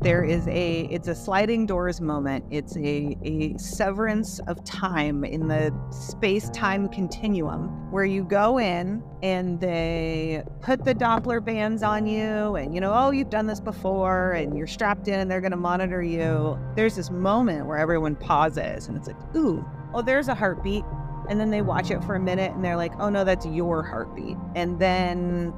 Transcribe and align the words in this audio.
there 0.00 0.22
is 0.22 0.46
a 0.46 0.82
it's 0.90 1.08
a 1.08 1.14
sliding 1.14 1.66
doors 1.66 2.00
moment. 2.00 2.44
It's 2.50 2.76
a, 2.76 3.16
a 3.24 3.58
severance 3.58 4.38
of 4.40 4.62
time 4.64 5.24
in 5.24 5.48
the 5.48 5.74
space-time 5.90 6.88
continuum 6.88 7.90
where 7.90 8.04
you 8.04 8.22
go 8.22 8.58
in 8.58 9.02
and 9.22 9.60
they 9.60 10.44
put 10.60 10.84
the 10.84 10.94
doppler 10.94 11.44
bands 11.44 11.82
on 11.82 12.06
you 12.06 12.54
and 12.54 12.74
you 12.74 12.80
know 12.80 12.92
oh 12.94 13.10
you've 13.10 13.30
done 13.30 13.46
this 13.46 13.60
before 13.60 14.32
and 14.32 14.56
you're 14.56 14.68
strapped 14.68 15.08
in 15.08 15.18
and 15.18 15.30
they're 15.30 15.40
going 15.40 15.50
to 15.50 15.56
monitor 15.56 16.02
you. 16.02 16.58
There's 16.76 16.94
this 16.94 17.10
moment 17.10 17.66
where 17.66 17.78
everyone 17.78 18.14
pauses 18.14 18.86
and 18.86 18.96
it's 18.96 19.08
like 19.08 19.36
ooh 19.36 19.64
oh 19.94 20.02
there's 20.02 20.28
a 20.28 20.34
heartbeat. 20.34 20.84
And 21.28 21.38
then 21.38 21.50
they 21.50 21.60
watch 21.60 21.90
it 21.90 22.02
for 22.04 22.14
a 22.14 22.20
minute 22.20 22.52
and 22.52 22.64
they're 22.64 22.76
like 22.76 22.92
oh 23.00 23.10
no 23.10 23.24
that's 23.24 23.46
your 23.46 23.82
heartbeat. 23.82 24.36
And 24.54 24.78
then 24.78 25.52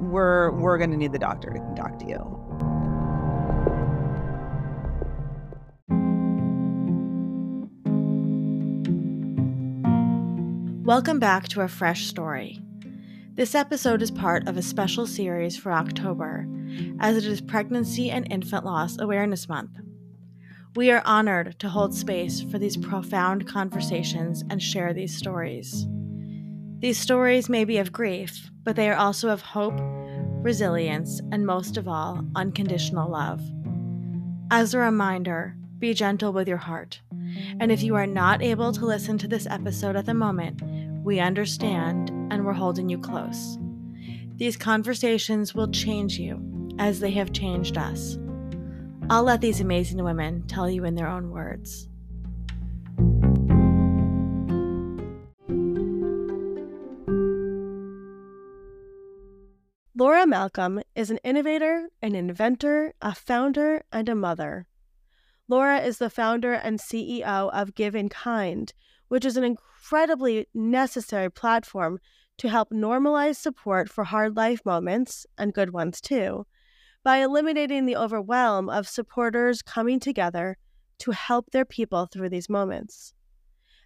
we're 0.00 0.50
we're 0.50 0.78
going 0.78 0.90
to 0.90 0.96
need 0.96 1.12
the 1.12 1.18
doctor 1.18 1.50
to 1.50 1.74
talk 1.74 1.98
to 2.00 2.06
you 2.06 2.75
Welcome 10.86 11.18
back 11.18 11.48
to 11.48 11.62
A 11.62 11.68
Fresh 11.68 12.06
Story. 12.06 12.62
This 13.34 13.56
episode 13.56 14.02
is 14.02 14.12
part 14.12 14.46
of 14.46 14.56
a 14.56 14.62
special 14.62 15.04
series 15.04 15.56
for 15.56 15.72
October, 15.72 16.46
as 17.00 17.16
it 17.16 17.24
is 17.24 17.40
Pregnancy 17.40 18.08
and 18.08 18.24
Infant 18.30 18.64
Loss 18.64 19.00
Awareness 19.00 19.48
Month. 19.48 19.80
We 20.76 20.92
are 20.92 21.02
honored 21.04 21.58
to 21.58 21.68
hold 21.68 21.92
space 21.92 22.40
for 22.40 22.60
these 22.60 22.76
profound 22.76 23.48
conversations 23.48 24.44
and 24.48 24.62
share 24.62 24.94
these 24.94 25.16
stories. 25.16 25.88
These 26.78 27.00
stories 27.00 27.48
may 27.48 27.64
be 27.64 27.78
of 27.78 27.90
grief, 27.90 28.48
but 28.62 28.76
they 28.76 28.88
are 28.88 28.96
also 28.96 29.28
of 29.30 29.40
hope, 29.40 29.80
resilience, 30.44 31.20
and 31.32 31.44
most 31.44 31.76
of 31.76 31.88
all, 31.88 32.24
unconditional 32.36 33.10
love. 33.10 33.42
As 34.52 34.72
a 34.72 34.78
reminder, 34.78 35.56
be 35.80 35.94
gentle 35.94 36.32
with 36.32 36.46
your 36.46 36.58
heart. 36.58 37.00
And 37.60 37.72
if 37.72 37.82
you 37.82 37.94
are 37.94 38.06
not 38.06 38.42
able 38.42 38.72
to 38.72 38.86
listen 38.86 39.18
to 39.18 39.28
this 39.28 39.46
episode 39.46 39.96
at 39.96 40.06
the 40.06 40.14
moment, 40.14 40.62
we 41.04 41.20
understand 41.20 42.10
and 42.30 42.44
we're 42.44 42.52
holding 42.52 42.88
you 42.88 42.98
close. 42.98 43.58
These 44.36 44.56
conversations 44.56 45.54
will 45.54 45.68
change 45.68 46.18
you 46.18 46.68
as 46.78 47.00
they 47.00 47.10
have 47.12 47.32
changed 47.32 47.78
us. 47.78 48.18
I'll 49.08 49.22
let 49.22 49.40
these 49.40 49.60
amazing 49.60 50.02
women 50.02 50.46
tell 50.46 50.68
you 50.68 50.84
in 50.84 50.94
their 50.94 51.08
own 51.08 51.30
words. 51.30 51.88
Laura 59.98 60.26
Malcolm 60.26 60.82
is 60.94 61.10
an 61.10 61.18
innovator, 61.24 61.88
an 62.02 62.14
inventor, 62.14 62.92
a 63.00 63.14
founder, 63.14 63.82
and 63.90 64.08
a 64.10 64.14
mother. 64.14 64.66
Laura 65.48 65.78
is 65.78 65.98
the 65.98 66.10
founder 66.10 66.52
and 66.52 66.80
CEO 66.80 67.50
of 67.52 67.74
Give 67.74 67.94
InKind, 67.94 68.72
which 69.08 69.24
is 69.24 69.36
an 69.36 69.44
incredibly 69.44 70.46
necessary 70.54 71.30
platform 71.30 71.98
to 72.38 72.48
help 72.48 72.70
normalize 72.70 73.36
support 73.36 73.88
for 73.88 74.04
hard 74.04 74.36
life 74.36 74.60
moments, 74.64 75.24
and 75.38 75.54
good 75.54 75.72
ones 75.72 76.00
too, 76.00 76.46
by 77.04 77.18
eliminating 77.18 77.86
the 77.86 77.96
overwhelm 77.96 78.68
of 78.68 78.88
supporters 78.88 79.62
coming 79.62 80.00
together 80.00 80.56
to 80.98 81.12
help 81.12 81.50
their 81.50 81.64
people 81.64 82.06
through 82.06 82.28
these 82.28 82.48
moments. 82.48 83.14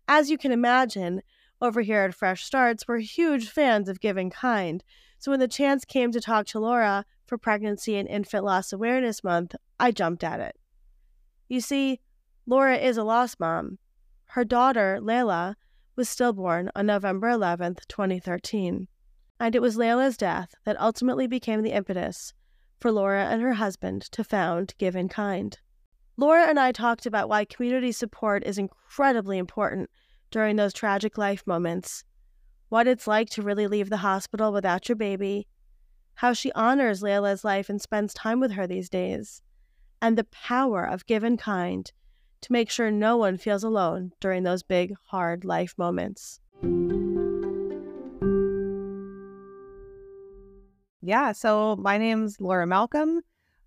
As 0.08 0.30
you 0.30 0.38
can 0.38 0.52
imagine, 0.52 1.20
over 1.60 1.82
here 1.82 2.00
at 2.00 2.14
Fresh 2.14 2.44
Starts, 2.44 2.88
we're 2.88 2.98
huge 2.98 3.50
fans 3.50 3.88
of 3.88 4.00
Give 4.00 4.16
InKind. 4.16 4.80
So 5.18 5.30
when 5.30 5.40
the 5.40 5.48
chance 5.48 5.84
came 5.84 6.10
to 6.12 6.20
talk 6.20 6.46
to 6.46 6.58
Laura 6.58 7.04
for 7.26 7.36
Pregnancy 7.36 7.96
and 7.96 8.08
Infant 8.08 8.44
Loss 8.44 8.72
Awareness 8.72 9.22
Month, 9.22 9.54
I 9.78 9.90
jumped 9.90 10.24
at 10.24 10.40
it. 10.40 10.56
You 11.50 11.60
see, 11.60 11.98
Laura 12.46 12.76
is 12.76 12.96
a 12.96 13.02
lost 13.02 13.40
mom, 13.40 13.78
her 14.26 14.44
daughter, 14.44 15.00
Layla, 15.02 15.56
was 15.96 16.08
stillborn 16.08 16.70
on 16.76 16.86
November 16.86 17.28
11, 17.28 17.78
2013, 17.88 18.86
and 19.40 19.56
it 19.56 19.60
was 19.60 19.76
Layla's 19.76 20.16
death 20.16 20.54
that 20.64 20.80
ultimately 20.80 21.26
became 21.26 21.62
the 21.62 21.72
impetus 21.72 22.32
for 22.78 22.92
Laura 22.92 23.24
and 23.24 23.42
her 23.42 23.54
husband 23.54 24.02
to 24.12 24.22
found 24.22 24.74
Give 24.78 24.94
InKind. 24.94 25.56
Laura 26.16 26.44
and 26.44 26.60
I 26.60 26.70
talked 26.70 27.04
about 27.04 27.28
why 27.28 27.44
community 27.46 27.90
support 27.90 28.44
is 28.44 28.56
incredibly 28.56 29.36
important 29.36 29.90
during 30.30 30.54
those 30.54 30.72
tragic 30.72 31.18
life 31.18 31.44
moments, 31.48 32.04
what 32.68 32.86
it's 32.86 33.08
like 33.08 33.28
to 33.30 33.42
really 33.42 33.66
leave 33.66 33.90
the 33.90 33.96
hospital 33.96 34.52
without 34.52 34.88
your 34.88 34.94
baby, 34.94 35.48
how 36.14 36.32
she 36.32 36.52
honors 36.52 37.02
Layla's 37.02 37.42
life 37.42 37.68
and 37.68 37.82
spends 37.82 38.14
time 38.14 38.38
with 38.38 38.52
her 38.52 38.68
these 38.68 38.88
days, 38.88 39.42
and 40.02 40.16
the 40.16 40.24
power 40.24 40.84
of 40.84 41.06
Give 41.06 41.22
InKind 41.22 41.92
to 42.42 42.52
make 42.52 42.70
sure 42.70 42.90
no 42.90 43.16
one 43.16 43.36
feels 43.36 43.62
alone 43.62 44.12
during 44.20 44.42
those 44.42 44.62
big, 44.62 44.94
hard 45.08 45.44
life 45.44 45.74
moments. 45.76 46.40
Yeah, 51.02 51.32
so 51.32 51.76
my 51.76 51.98
name's 51.98 52.40
Laura 52.40 52.66
Malcolm. 52.66 53.20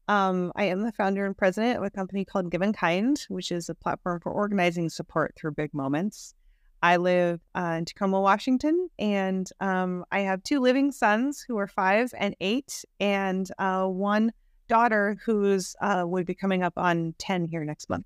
Um, 0.08 0.52
I 0.56 0.66
am 0.66 0.82
the 0.82 0.92
founder 0.92 1.26
and 1.26 1.38
president 1.38 1.78
of 1.78 1.84
a 1.84 1.90
company 1.90 2.26
called 2.26 2.52
Give 2.52 2.62
InKind, 2.62 3.26
which 3.30 3.52
is 3.52 3.70
a 3.70 3.76
platform 3.76 4.20
for 4.20 4.32
organizing 4.32 4.90
support 4.90 5.34
through 5.36 5.52
big 5.52 5.74
moments. 5.74 6.34
I 6.82 6.98
live 6.98 7.40
uh, 7.56 7.76
in 7.78 7.86
Tacoma, 7.86 8.20
Washington, 8.20 8.90
and 9.00 9.48
um, 9.62 10.04
I 10.12 10.20
have 10.22 10.44
two 10.44 10.60
living 10.60 10.92
sons 10.92 11.46
who 11.48 11.58
are 11.58 11.68
five 11.68 12.14
and 12.18 12.36
eight, 12.42 12.84
and 13.00 13.50
uh, 13.58 13.86
one 13.86 14.34
daughter 14.68 15.18
who's 15.25 15.75
uh, 15.81 16.03
would 16.06 16.25
be 16.25 16.35
coming 16.35 16.63
up 16.63 16.74
on 16.78 17.13
10 17.18 17.46
here 17.46 17.63
next 17.63 17.90
month. 17.90 18.06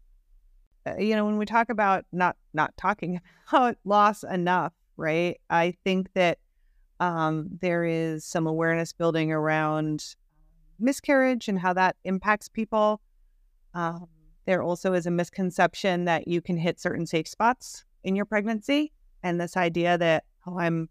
Uh, 0.86 0.96
you 0.98 1.16
know, 1.16 1.26
when 1.26 1.38
we 1.38 1.46
talk 1.46 1.70
about 1.70 2.06
not 2.12 2.36
not 2.54 2.76
talking 2.78 3.20
about 3.52 3.78
loss 3.86 4.24
enough, 4.24 4.74
right? 4.96 5.40
I 5.50 5.76
think 5.84 6.14
that 6.14 6.40
um, 7.00 7.50
there 7.62 7.84
is 7.84 8.26
some 8.26 8.48
awareness 8.48 8.94
building 8.94 9.32
around 9.32 10.04
miscarriage 10.80 11.48
and 11.48 11.60
how 11.60 11.74
that 11.74 11.96
impacts 12.04 12.50
people. 12.50 13.02
Um, 13.74 14.08
there 14.46 14.64
also 14.64 14.94
is 14.94 15.06
a 15.06 15.12
misconception 15.12 16.06
that 16.06 16.28
you 16.28 16.42
can 16.42 16.58
hit 16.58 16.80
certain 16.80 17.06
safe 17.06 17.28
spots 17.28 17.84
in 18.04 18.16
your 18.16 18.26
pregnancy, 18.26 18.94
and 19.24 19.40
this 19.40 19.58
idea 19.58 19.98
that 19.98 20.24
oh, 20.46 20.58
I'm 20.58 20.90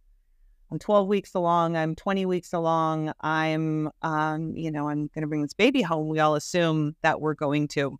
I'm 0.71 0.79
12 0.79 1.07
weeks 1.07 1.35
along, 1.35 1.77
I'm 1.77 1.95
20 1.95 2.27
weeks 2.27 2.53
along, 2.53 3.13
I'm 3.21 3.91
um, 4.03 4.57
you 4.57 4.71
know, 4.71 4.89
I'm 4.89 5.07
going 5.15 5.23
to 5.23 5.27
bring 5.29 5.43
this 5.43 5.55
baby 5.55 5.81
home. 5.81 6.09
We 6.09 6.19
all 6.19 6.35
assume 6.35 6.97
that 7.03 7.21
we're 7.21 7.35
going 7.35 7.69
to. 7.69 7.99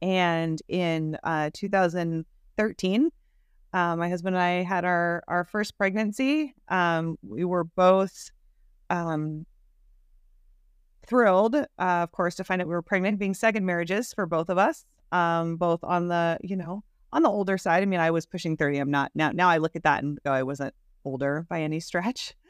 And 0.00 0.60
in 0.68 1.18
uh, 1.22 1.50
2013, 1.52 3.10
uh, 3.74 3.96
my 3.96 4.08
husband 4.08 4.36
and 4.36 4.42
I 4.42 4.62
had 4.62 4.84
our 4.84 5.24
our 5.26 5.44
first 5.44 5.76
pregnancy. 5.76 6.54
Um, 6.68 7.18
we 7.22 7.44
were 7.44 7.64
both 7.64 8.30
um, 8.88 9.44
thrilled, 11.06 11.56
uh, 11.56 11.66
of 11.78 12.12
course, 12.12 12.36
to 12.36 12.44
find 12.44 12.62
out 12.62 12.68
we 12.68 12.74
were 12.74 12.82
pregnant, 12.82 13.18
being 13.18 13.34
second 13.34 13.66
marriages 13.66 14.12
for 14.14 14.26
both 14.26 14.48
of 14.48 14.58
us, 14.58 14.84
um, 15.10 15.56
both 15.56 15.82
on 15.82 16.08
the 16.08 16.38
you 16.42 16.56
know 16.56 16.84
on 17.12 17.22
the 17.22 17.28
older 17.28 17.58
side. 17.58 17.82
I 17.82 17.86
mean, 17.86 18.00
I 18.00 18.12
was 18.12 18.26
pushing 18.26 18.56
30. 18.56 18.78
I'm 18.78 18.90
not 18.90 19.10
now. 19.14 19.32
Now 19.32 19.48
I 19.48 19.58
look 19.58 19.74
at 19.74 19.82
that 19.82 20.04
and 20.04 20.18
go, 20.24 20.32
I 20.32 20.44
wasn't 20.44 20.74
older 21.04 21.46
by 21.48 21.62
any 21.62 21.80
stretch. 21.80 22.34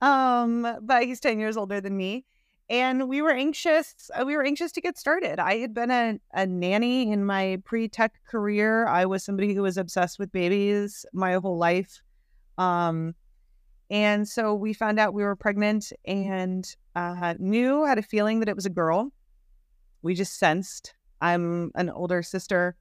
Um, 0.00 0.80
but 0.82 1.04
he's 1.04 1.20
10 1.20 1.38
years 1.38 1.56
older 1.56 1.80
than 1.80 1.96
me 1.96 2.26
and 2.68 3.08
we 3.08 3.22
were 3.22 3.30
anxious 3.30 4.10
uh, 4.14 4.24
we 4.26 4.36
were 4.36 4.42
anxious 4.42 4.72
to 4.72 4.80
get 4.80 4.98
started. 4.98 5.38
I 5.38 5.58
had 5.58 5.72
been 5.72 5.90
a, 5.90 6.18
a 6.34 6.46
nanny 6.46 7.10
in 7.10 7.24
my 7.24 7.62
pre-tech 7.64 8.12
career. 8.28 8.86
I 8.86 9.06
was 9.06 9.24
somebody 9.24 9.54
who 9.54 9.62
was 9.62 9.78
obsessed 9.78 10.18
with 10.18 10.30
babies 10.32 11.06
my 11.14 11.34
whole 11.34 11.56
life 11.56 12.02
um, 12.58 13.14
and 13.88 14.28
so 14.28 14.54
we 14.54 14.74
found 14.74 14.98
out 14.98 15.14
we 15.14 15.22
were 15.22 15.36
pregnant 15.36 15.92
and 16.04 16.66
uh, 16.96 17.34
knew 17.38 17.84
had 17.84 17.98
a 17.98 18.02
feeling 18.02 18.40
that 18.40 18.48
it 18.48 18.56
was 18.56 18.66
a 18.66 18.70
girl. 18.70 19.10
We 20.02 20.14
just 20.14 20.38
sensed 20.38 20.94
i'm 21.20 21.70
an 21.74 21.88
older 21.88 22.22
sister 22.22 22.76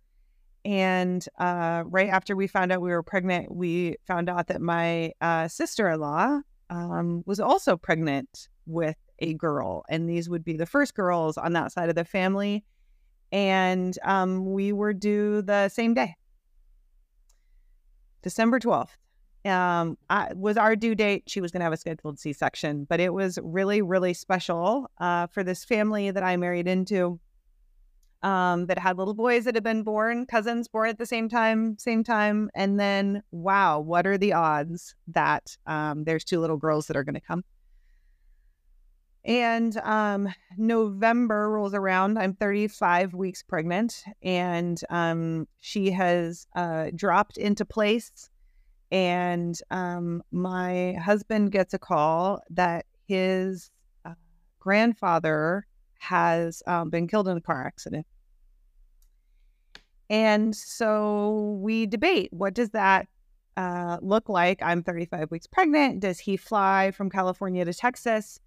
and 0.66 1.26
uh, 1.40 1.84
right 1.86 2.10
after 2.10 2.36
we 2.36 2.48
found 2.48 2.72
out 2.72 2.82
we 2.82 2.90
were 2.90 3.04
pregnant 3.04 3.54
we 3.54 3.96
found 4.06 4.30
out 4.30 4.48
that 4.48 4.62
my 4.62 5.12
uh, 5.22 5.48
sister-in-law 5.48 6.40
um, 6.70 7.24
was 7.26 7.40
also 7.40 7.78
pregnant 7.78 8.48
with 8.66 8.98
a 9.20 9.34
girl, 9.34 9.84
and 9.90 10.10
these 10.10 10.30
would 10.30 10.44
be 10.44 10.58
the 10.58 10.66
first 10.66 10.96
girls 10.96 11.38
on 11.38 11.54
that 11.54 11.72
side 11.72 11.90
of 11.90 11.96
the 11.96 12.06
family. 12.06 12.64
And 13.32 13.98
um, 14.04 14.54
we 14.54 14.74
were 14.74 14.94
due 14.94 15.42
the 15.42 15.70
same 15.70 15.94
day, 15.94 16.16
December 18.22 18.60
12th. 18.60 18.90
Um, 19.46 19.98
I, 20.10 20.32
was 20.36 20.56
our 20.56 20.76
due 20.76 20.96
date. 20.96 21.24
She 21.28 21.42
was 21.42 21.52
going 21.52 21.60
to 21.60 21.66
have 21.66 21.74
a 21.74 21.78
scheduled 21.78 22.20
C 22.20 22.32
section, 22.32 22.86
but 22.86 23.00
it 23.00 23.14
was 23.14 23.40
really, 23.44 23.82
really 23.82 24.14
special 24.14 24.90
uh, 25.00 25.28
for 25.28 25.44
this 25.44 25.66
family 25.66 26.12
that 26.12 26.24
I 26.24 26.38
married 26.38 26.68
into 26.68 27.20
um, 28.24 28.68
that 28.68 28.80
had 28.80 28.98
little 28.98 29.14
boys 29.14 29.44
that 29.44 29.56
had 29.56 29.64
been 29.64 29.84
born, 29.84 30.26
cousins 30.26 30.68
born 30.68 30.90
at 30.90 30.98
the 30.98 31.06
same 31.06 31.28
time, 31.30 31.78
same 31.78 32.04
time. 32.04 32.50
And 32.56 32.80
then, 32.80 33.22
wow, 33.32 33.80
what 33.80 34.08
are 34.08 34.18
the 34.18 34.34
odds 34.34 34.96
that 35.08 35.56
um, 35.68 36.06
there's 36.06 36.24
two 36.24 36.40
little 36.40 36.58
girls 36.58 36.88
that 36.88 36.96
are 36.96 37.04
going 37.04 37.16
to 37.16 37.22
come? 37.22 37.44
And 39.26 39.78
um, 39.78 40.34
November 40.58 41.50
rolls 41.50 41.74
around. 41.74 42.18
I'm 42.18 42.34
35 42.34 43.14
weeks 43.14 43.42
pregnant, 43.42 44.04
and 44.22 44.82
um, 44.90 45.48
she 45.60 45.92
has 45.92 46.48
uh, 46.56 46.88
dropped 46.96 47.38
into 47.38 47.64
place. 47.66 48.30
And 48.92 49.58
um, 49.72 50.24
my 50.32 50.94
husband 51.02 51.52
gets 51.52 51.74
a 51.74 51.80
call 51.80 52.42
that 52.50 52.86
his 53.08 53.72
uh, 54.06 54.14
grandfather 54.60 55.66
has 56.00 56.62
um, 56.68 56.90
been 56.90 57.08
killed 57.08 57.28
in 57.30 57.38
a 57.38 57.42
car 57.42 57.66
accident. 57.66 58.06
And 60.10 60.56
so 60.56 61.58
we 61.62 61.86
debate 61.86 62.32
what 62.32 62.54
does 62.54 62.72
that 62.72 63.08
uh, 63.58 63.98
look 64.02 64.30
like? 64.30 64.62
I'm 64.62 64.84
35 64.84 65.32
weeks 65.32 65.48
pregnant. 65.48 66.00
Does 66.00 66.20
he 66.20 66.38
fly 66.38 66.92
from 66.92 67.10
California 67.10 67.66
to 67.66 67.74
Texas? 67.74 68.40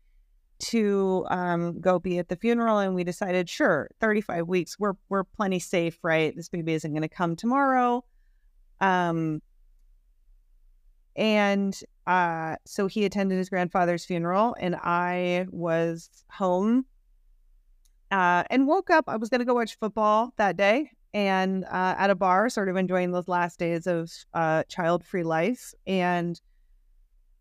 to 0.59 1.27
um, 1.29 1.81
go 1.81 1.99
be 1.99 2.19
at 2.19 2.29
the 2.29 2.37
funeral, 2.37 2.79
and 2.79 2.95
we 2.95 3.05
decided, 3.05 3.49
sure, 3.49 3.91
35 4.01 4.49
weeks, 4.49 4.79
we're 4.79 4.95
we're 5.09 5.25
plenty 5.25 5.59
safe, 5.59 5.99
right? 6.03 6.35
This 6.35 6.49
baby 6.49 6.73
isn't 6.75 6.93
going 6.93 7.03
to 7.03 7.09
come 7.09 7.37
tomorrow. 7.37 8.05
Um, 8.81 9.43
and 11.15 11.79
uh, 12.07 12.57
so 12.67 12.87
he 12.87 13.05
attended 13.05 13.39
his 13.39 13.49
grandfather's 13.49 14.05
funeral, 14.05 14.57
and 14.59 14.77
I 14.77 15.47
was 15.51 16.11
home 16.31 16.87
uh, 18.11 18.45
and 18.51 18.67
woke 18.67 18.91
up. 18.91 19.05
I 19.09 19.17
was 19.17 19.29
going 19.29 19.41
to 19.41 19.45
go 19.45 19.55
watch 19.55 19.79
football 19.79 20.33
that 20.37 20.57
day 20.57 20.91
and 21.17 21.65
uh, 21.65 21.95
at 21.97 22.11
a 22.11 22.15
bar, 22.15 22.51
sort 22.51 22.69
of 22.69 22.77
enjoying 22.77 23.11
those 23.11 23.27
last 23.27 23.59
days 23.59 23.87
of 23.87 24.13
uh, 24.35 24.65
child 24.65 25.03
free 25.03 25.23
life. 25.23 25.73
And 25.87 26.39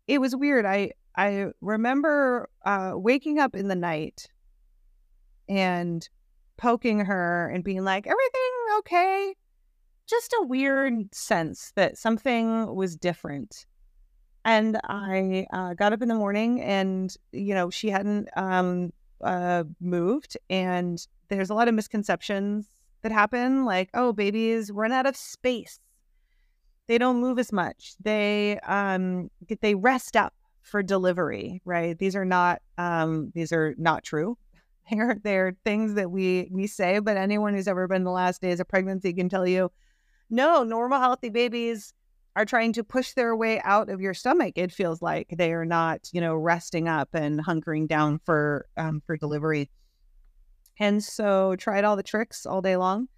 it 0.06 0.18
was 0.18 0.34
weird. 0.34 0.64
I 0.64 0.92
I 1.14 1.48
remember 1.60 2.48
uh, 2.64 2.92
waking 2.94 3.38
up 3.38 3.54
in 3.54 3.68
the 3.68 3.74
night 3.74 4.28
and 5.46 6.08
poking 6.56 7.00
her 7.00 7.50
and 7.50 7.62
being 7.62 7.84
like, 7.84 8.06
everything 8.06 8.78
okay? 8.78 9.34
Just 10.06 10.32
a 10.40 10.46
weird 10.46 11.14
sense 11.14 11.72
that 11.76 11.98
something 11.98 12.74
was 12.74 12.96
different. 12.96 13.66
And 14.46 14.78
I 14.84 15.46
uh, 15.52 15.74
got 15.74 15.92
up 15.92 16.00
in 16.00 16.08
the 16.08 16.14
morning 16.14 16.62
and, 16.62 17.14
you 17.32 17.52
know, 17.52 17.68
she 17.68 17.90
hadn't 17.90 18.30
um, 18.36 18.92
uh, 19.20 19.64
moved. 19.80 20.38
And 20.48 21.06
there's 21.28 21.50
a 21.50 21.54
lot 21.54 21.68
of 21.68 21.74
misconceptions 21.74 22.68
that 23.06 23.14
happen 23.14 23.64
like, 23.64 23.88
oh, 23.94 24.12
babies 24.12 24.72
run 24.72 24.90
out 24.90 25.06
of 25.06 25.16
space. 25.16 25.78
They 26.88 26.98
don't 26.98 27.20
move 27.20 27.38
as 27.38 27.52
much. 27.52 27.94
They 28.02 28.58
um, 28.60 29.30
they 29.60 29.76
rest 29.76 30.16
up 30.16 30.34
for 30.62 30.82
delivery, 30.82 31.62
right? 31.64 31.96
These 31.96 32.16
are 32.16 32.24
not 32.24 32.62
um, 32.78 33.30
these 33.32 33.52
are 33.52 33.74
not 33.78 34.02
true. 34.02 34.36
They're 34.90 35.18
they're 35.22 35.56
things 35.64 35.94
that 35.94 36.10
we 36.10 36.48
we 36.50 36.66
say, 36.66 36.98
but 37.00 37.16
anyone 37.16 37.54
who's 37.54 37.68
ever 37.68 37.88
been 37.88 38.04
the 38.04 38.10
last 38.10 38.40
days 38.40 38.60
of 38.60 38.68
pregnancy 38.68 39.12
can 39.12 39.28
tell 39.28 39.46
you, 39.46 39.70
no, 40.30 40.62
normal 40.62 41.00
healthy 41.00 41.28
babies 41.28 41.92
are 42.36 42.44
trying 42.44 42.72
to 42.74 42.84
push 42.84 43.12
their 43.12 43.34
way 43.34 43.60
out 43.62 43.88
of 43.88 44.00
your 44.00 44.14
stomach. 44.14 44.54
It 44.56 44.70
feels 44.72 45.02
like 45.02 45.34
they 45.36 45.52
are 45.52 45.64
not, 45.64 46.08
you 46.12 46.20
know, 46.20 46.36
resting 46.36 46.86
up 46.86 47.08
and 47.14 47.44
hunkering 47.44 47.88
down 47.88 48.20
for 48.24 48.66
um, 48.76 49.02
for 49.06 49.16
delivery. 49.16 49.70
And 50.78 51.02
so 51.02 51.56
tried 51.56 51.84
all 51.84 51.96
the 51.96 52.02
tricks 52.02 52.46
all 52.46 52.60
day 52.60 52.76
long 52.76 53.08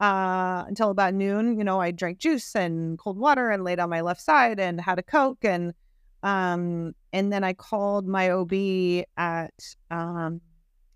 uh, 0.00 0.64
until 0.66 0.90
about 0.90 1.14
noon. 1.14 1.58
You 1.58 1.64
know, 1.64 1.80
I 1.80 1.90
drank 1.90 2.18
juice 2.18 2.54
and 2.54 2.98
cold 2.98 3.18
water 3.18 3.50
and 3.50 3.64
laid 3.64 3.80
on 3.80 3.90
my 3.90 4.00
left 4.00 4.20
side 4.20 4.60
and 4.60 4.80
had 4.80 4.98
a 4.98 5.02
Coke 5.02 5.44
and 5.44 5.74
um, 6.22 6.94
and 7.12 7.32
then 7.32 7.44
I 7.44 7.52
called 7.52 8.06
my 8.06 8.30
OB 8.30 9.04
at 9.16 9.54
um, 9.90 10.40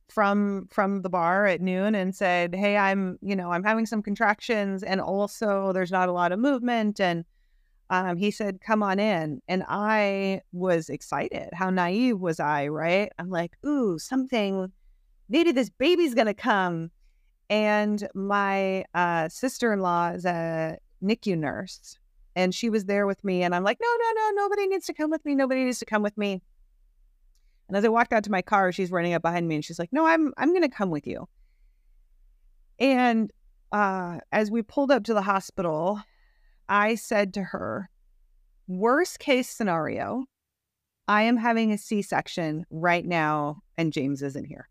from 0.08 0.69
from 0.70 1.02
the 1.02 1.08
bar 1.08 1.46
at 1.46 1.60
noon 1.60 1.94
and 1.94 2.14
said, 2.14 2.54
"Hey, 2.54 2.76
I'm 2.76 3.18
you 3.22 3.36
know 3.36 3.52
I'm 3.52 3.64
having 3.64 3.86
some 3.86 4.02
contractions 4.02 4.82
and 4.82 5.00
also 5.00 5.72
there's 5.72 5.92
not 5.92 6.08
a 6.08 6.12
lot 6.12 6.32
of 6.32 6.38
movement." 6.38 7.00
And 7.00 7.25
um, 7.90 8.16
he 8.16 8.30
said, 8.30 8.60
"Come 8.60 8.82
on 8.82 8.98
in." 8.98 9.40
And 9.48 9.64
I 9.68 10.42
was 10.52 10.88
excited. 10.88 11.50
How 11.52 11.70
naive 11.70 12.18
was 12.18 12.40
I, 12.40 12.68
right? 12.68 13.12
I'm 13.18 13.30
like, 13.30 13.52
"Ooh, 13.64 13.98
something. 13.98 14.72
Maybe 15.32 15.50
this 15.50 15.70
baby's 15.70 16.14
gonna 16.14 16.34
come." 16.34 16.93
And 17.50 18.08
my 18.14 18.84
uh, 18.94 19.29
sister-in-law 19.29 20.11
is 20.11 20.25
a 20.25 20.79
NICU 21.02 21.37
nurse, 21.37 21.99
and 22.34 22.55
she 22.55 22.70
was 22.70 22.84
there 22.84 23.06
with 23.06 23.23
me 23.25 23.43
and 23.43 23.55
i'm 23.55 23.64
like 23.64 23.79
no 23.81 23.88
no 23.99 24.12
no 24.14 24.43
nobody 24.43 24.67
needs 24.67 24.87
to 24.87 24.94
come 24.94 25.11
with 25.11 25.25
me 25.25 25.34
nobody 25.34 25.64
needs 25.64 25.79
to 25.79 25.84
come 25.84 26.02
with 26.02 26.17
me. 26.17 26.40
And 27.69 27.76
as 27.76 27.84
i 27.84 27.88
walked 27.88 28.12
out 28.12 28.25
to 28.25 28.31
my 28.31 28.43
car 28.43 28.73
she's 28.73 28.90
running 28.90 29.14
up 29.14 29.23
behind 29.23 29.49
me 29.49 29.56
and 29.56 29.64
she's 29.64 29.79
like 29.79 29.93
no 29.93 30.06
i'm 30.06 30.32
i'm 30.37 30.55
to 30.55 30.69
come 30.69 30.90
with 30.90 31.06
you. 31.06 31.29
And 32.78 33.31
uh, 33.70 34.19
as 34.32 34.50
we 34.50 34.62
pulled 34.62 34.90
up 34.90 35.05
to 35.05 35.14
the 35.14 35.23
hospital 35.23 36.00
i 36.69 36.94
said 36.94 37.35
to 37.35 37.43
her 37.43 37.88
worst 38.67 39.19
case 39.19 39.49
scenario 39.49 40.25
i 41.08 41.23
am 41.23 41.37
having 41.37 41.73
a 41.73 41.78
c-section 41.78 42.64
right 42.70 43.05
now 43.05 43.61
and 43.76 43.93
james 43.93 44.23
isn't 44.23 44.44
here 44.44 44.69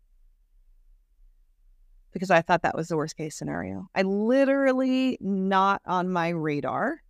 because 2.12 2.30
I 2.30 2.42
thought 2.42 2.62
that 2.62 2.76
was 2.76 2.88
the 2.88 2.96
worst 2.96 3.16
case 3.16 3.36
scenario. 3.36 3.88
I 3.94 4.02
literally 4.02 5.18
not 5.20 5.82
on 5.86 6.10
my 6.10 6.28
radar 6.30 7.02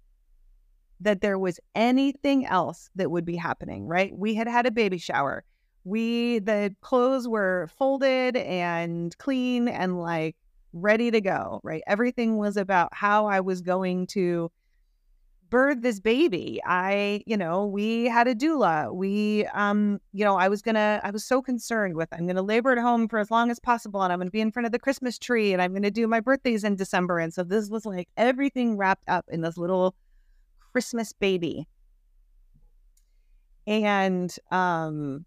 that 1.00 1.20
there 1.20 1.38
was 1.38 1.58
anything 1.74 2.46
else 2.46 2.90
that 2.94 3.10
would 3.10 3.24
be 3.24 3.36
happening, 3.36 3.86
right? 3.86 4.16
We 4.16 4.34
had 4.34 4.46
had 4.46 4.66
a 4.66 4.70
baby 4.70 4.98
shower. 4.98 5.44
We, 5.84 6.38
the 6.38 6.74
clothes 6.80 7.26
were 7.26 7.68
folded 7.76 8.36
and 8.36 9.16
clean 9.18 9.66
and 9.66 10.00
like 10.00 10.36
ready 10.72 11.10
to 11.10 11.20
go, 11.20 11.60
right? 11.64 11.82
Everything 11.86 12.36
was 12.36 12.56
about 12.56 12.94
how 12.94 13.26
I 13.26 13.40
was 13.40 13.60
going 13.60 14.06
to 14.08 14.50
birth 15.52 15.82
this 15.82 16.00
baby. 16.00 16.62
I, 16.64 17.22
you 17.26 17.36
know, 17.36 17.66
we 17.66 18.06
had 18.06 18.26
a 18.26 18.34
doula. 18.34 18.92
We, 18.92 19.44
um, 19.52 20.00
you 20.14 20.24
know, 20.24 20.38
I 20.38 20.48
was 20.48 20.62
gonna, 20.62 20.98
I 21.04 21.10
was 21.10 21.26
so 21.26 21.42
concerned 21.42 21.94
with, 21.94 22.08
I'm 22.10 22.26
gonna 22.26 22.40
labor 22.40 22.72
at 22.72 22.78
home 22.78 23.06
for 23.06 23.18
as 23.18 23.30
long 23.30 23.50
as 23.50 23.60
possible 23.60 24.02
and 24.02 24.10
I'm 24.10 24.18
gonna 24.18 24.30
be 24.30 24.40
in 24.40 24.50
front 24.50 24.64
of 24.64 24.72
the 24.72 24.78
Christmas 24.78 25.18
tree 25.18 25.52
and 25.52 25.60
I'm 25.60 25.74
gonna 25.74 25.90
do 25.90 26.08
my 26.08 26.20
birthdays 26.20 26.64
in 26.64 26.74
December. 26.74 27.18
And 27.18 27.34
so 27.34 27.44
this 27.44 27.68
was 27.68 27.84
like 27.84 28.08
everything 28.16 28.78
wrapped 28.78 29.04
up 29.08 29.26
in 29.28 29.42
this 29.42 29.58
little 29.58 29.94
Christmas 30.72 31.12
baby. 31.12 31.68
And 33.66 34.34
um 34.50 35.26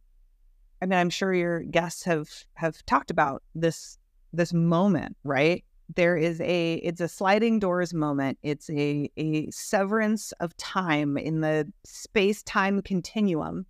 I 0.82 0.88
mean 0.88 0.98
I'm 0.98 1.12
sure 1.12 1.36
your 1.36 1.60
guests 1.60 2.04
have 2.06 2.30
have 2.56 2.84
talked 2.88 3.12
about 3.12 3.44
this 3.54 4.00
this 4.34 4.54
moment, 4.54 5.18
right? 5.24 5.64
There 5.94 6.18
is 6.18 6.42
a 6.42 6.76
it's 6.76 7.02
a 7.02 7.08
sliding 7.08 7.60
doors 7.60 7.94
moment. 7.94 8.40
It's 8.42 8.70
a 8.72 9.10
a 9.18 9.50
severance 9.52 10.32
of 10.40 10.58
time 10.58 11.18
in 11.18 11.42
the 11.42 11.72
space-time 11.84 12.82
continuum 12.82 13.66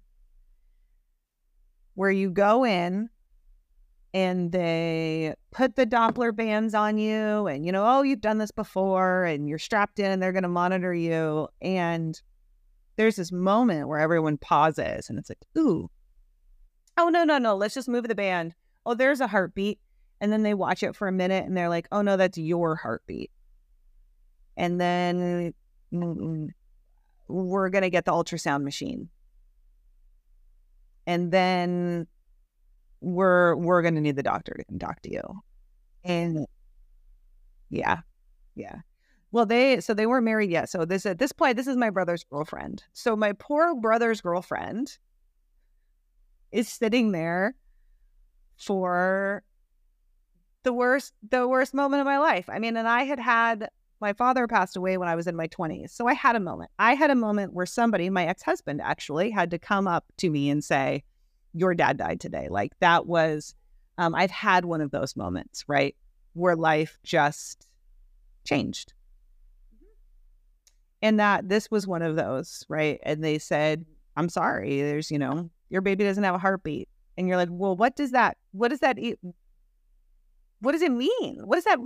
where 1.95 2.11
you 2.11 2.29
go 2.29 2.65
in 2.65 3.09
and 4.13 4.51
they 4.53 5.35
put 5.51 5.75
the 5.75 5.85
Doppler 5.85 6.33
bands 6.33 6.73
on 6.73 6.97
you 6.97 7.47
and 7.47 7.65
you 7.65 7.71
know, 7.71 7.83
oh, 7.85 8.01
you've 8.01 8.21
done 8.21 8.37
this 8.37 8.51
before 8.51 9.25
and 9.25 9.49
you're 9.49 9.59
strapped 9.59 9.99
in 9.99 10.09
and 10.09 10.23
they're 10.23 10.31
going 10.31 10.43
to 10.43 10.49
monitor 10.49 10.93
you 10.93 11.49
and 11.61 12.21
there's 12.95 13.17
this 13.17 13.31
moment 13.31 13.89
where 13.89 13.99
everyone 13.99 14.37
pauses 14.37 15.09
and 15.09 15.19
it's 15.19 15.29
like, 15.29 15.43
"Ooh. 15.57 15.89
Oh, 16.97 17.09
no, 17.09 17.25
no, 17.25 17.37
no, 17.37 17.57
let's 17.57 17.73
just 17.75 17.89
move 17.89 18.07
the 18.07 18.15
band. 18.15 18.55
Oh, 18.85 18.93
there's 18.93 19.19
a 19.19 19.27
heartbeat." 19.27 19.79
And 20.21 20.31
then 20.31 20.43
they 20.43 20.53
watch 20.53 20.83
it 20.83 20.95
for 20.95 21.07
a 21.07 21.11
minute 21.11 21.45
and 21.45 21.55
they're 21.55 21.69
like, 21.69 21.87
"Oh 21.91 22.01
no, 22.01 22.17
that's 22.17 22.37
your 22.37 22.75
heartbeat." 22.75 23.31
And 24.57 24.79
then 24.79 25.53
we're 27.27 27.69
going 27.69 27.83
to 27.83 27.89
get 27.89 28.05
the 28.05 28.11
ultrasound 28.11 28.63
machine. 28.63 29.09
And 31.07 31.31
then 31.31 32.07
we're 33.05 33.55
we're 33.55 33.81
going 33.83 33.95
to 33.95 34.01
need 34.01 34.15
the 34.15 34.23
doctor 34.23 34.55
to 34.69 34.79
talk 34.79 34.99
to 35.01 35.11
you 35.11 35.21
and 36.03 36.47
yeah 37.69 37.99
yeah 38.55 38.77
well 39.31 39.45
they 39.45 39.79
so 39.79 39.93
they 39.93 40.07
weren't 40.07 40.25
married 40.25 40.49
yet 40.49 40.69
so 40.69 40.85
this 40.85 41.05
at 41.05 41.19
this 41.19 41.31
point 41.31 41.55
this 41.55 41.67
is 41.67 41.77
my 41.77 41.91
brother's 41.91 42.23
girlfriend 42.23 42.83
so 42.93 43.15
my 43.15 43.31
poor 43.33 43.75
brother's 43.75 44.21
girlfriend 44.21 44.97
is 46.51 46.67
sitting 46.67 47.11
there 47.11 47.53
for 48.57 49.43
the 50.65 50.73
worst 50.73 51.13
the 51.29 51.47
worst 51.47 51.73
moment 51.73 52.01
of 52.01 52.05
my 52.05 52.19
life 52.19 52.49
i 52.49 52.59
mean 52.59 52.75
and 52.75 52.87
i 52.87 53.03
had 53.03 53.19
had 53.19 53.69
my 54.01 54.11
father 54.11 54.45
passed 54.47 54.75
away 54.75 54.97
when 54.97 55.07
i 55.07 55.15
was 55.15 55.27
in 55.27 55.35
my 55.35 55.47
20s 55.47 55.91
so 55.91 56.07
i 56.07 56.13
had 56.13 56.35
a 56.35 56.39
moment 56.39 56.69
i 56.79 56.93
had 56.93 57.09
a 57.09 57.15
moment 57.15 57.53
where 57.53 57.65
somebody 57.65 58.09
my 58.09 58.25
ex-husband 58.25 58.81
actually 58.81 59.29
had 59.29 59.49
to 59.49 59.57
come 59.57 59.87
up 59.87 60.03
to 60.17 60.29
me 60.29 60.49
and 60.49 60.63
say 60.63 61.03
your 61.55 61.73
dad 61.73 61.97
died 61.97 62.19
today. 62.19 62.49
Like 62.49 62.73
that 62.79 63.07
was, 63.07 63.55
um, 63.97 64.13
I've 64.13 64.31
had 64.31 64.65
one 64.65 64.81
of 64.81 64.91
those 64.91 65.15
moments, 65.15 65.63
right? 65.67 65.95
Where 66.33 66.55
life 66.55 66.99
just 67.03 67.67
changed. 68.43 68.93
And 71.01 71.19
that 71.19 71.47
this 71.47 71.71
was 71.71 71.87
one 71.87 72.01
of 72.01 72.15
those, 72.15 72.65
right? 72.67 72.99
And 73.03 73.23
they 73.23 73.39
said, 73.39 73.85
I'm 74.17 74.29
sorry, 74.29 74.81
there's, 74.81 75.09
you 75.09 75.19
know, 75.19 75.49
your 75.69 75.81
baby 75.81 76.03
doesn't 76.03 76.23
have 76.23 76.35
a 76.35 76.39
heartbeat. 76.39 76.89
And 77.17 77.27
you're 77.27 77.37
like, 77.37 77.49
well, 77.51 77.75
what 77.75 77.95
does 77.95 78.11
that, 78.11 78.37
what 78.51 78.69
does 78.69 78.79
that, 78.79 78.97
what 80.59 80.71
does 80.71 80.81
it 80.81 80.91
mean? 80.91 81.41
What 81.43 81.55
does 81.57 81.65
that, 81.65 81.79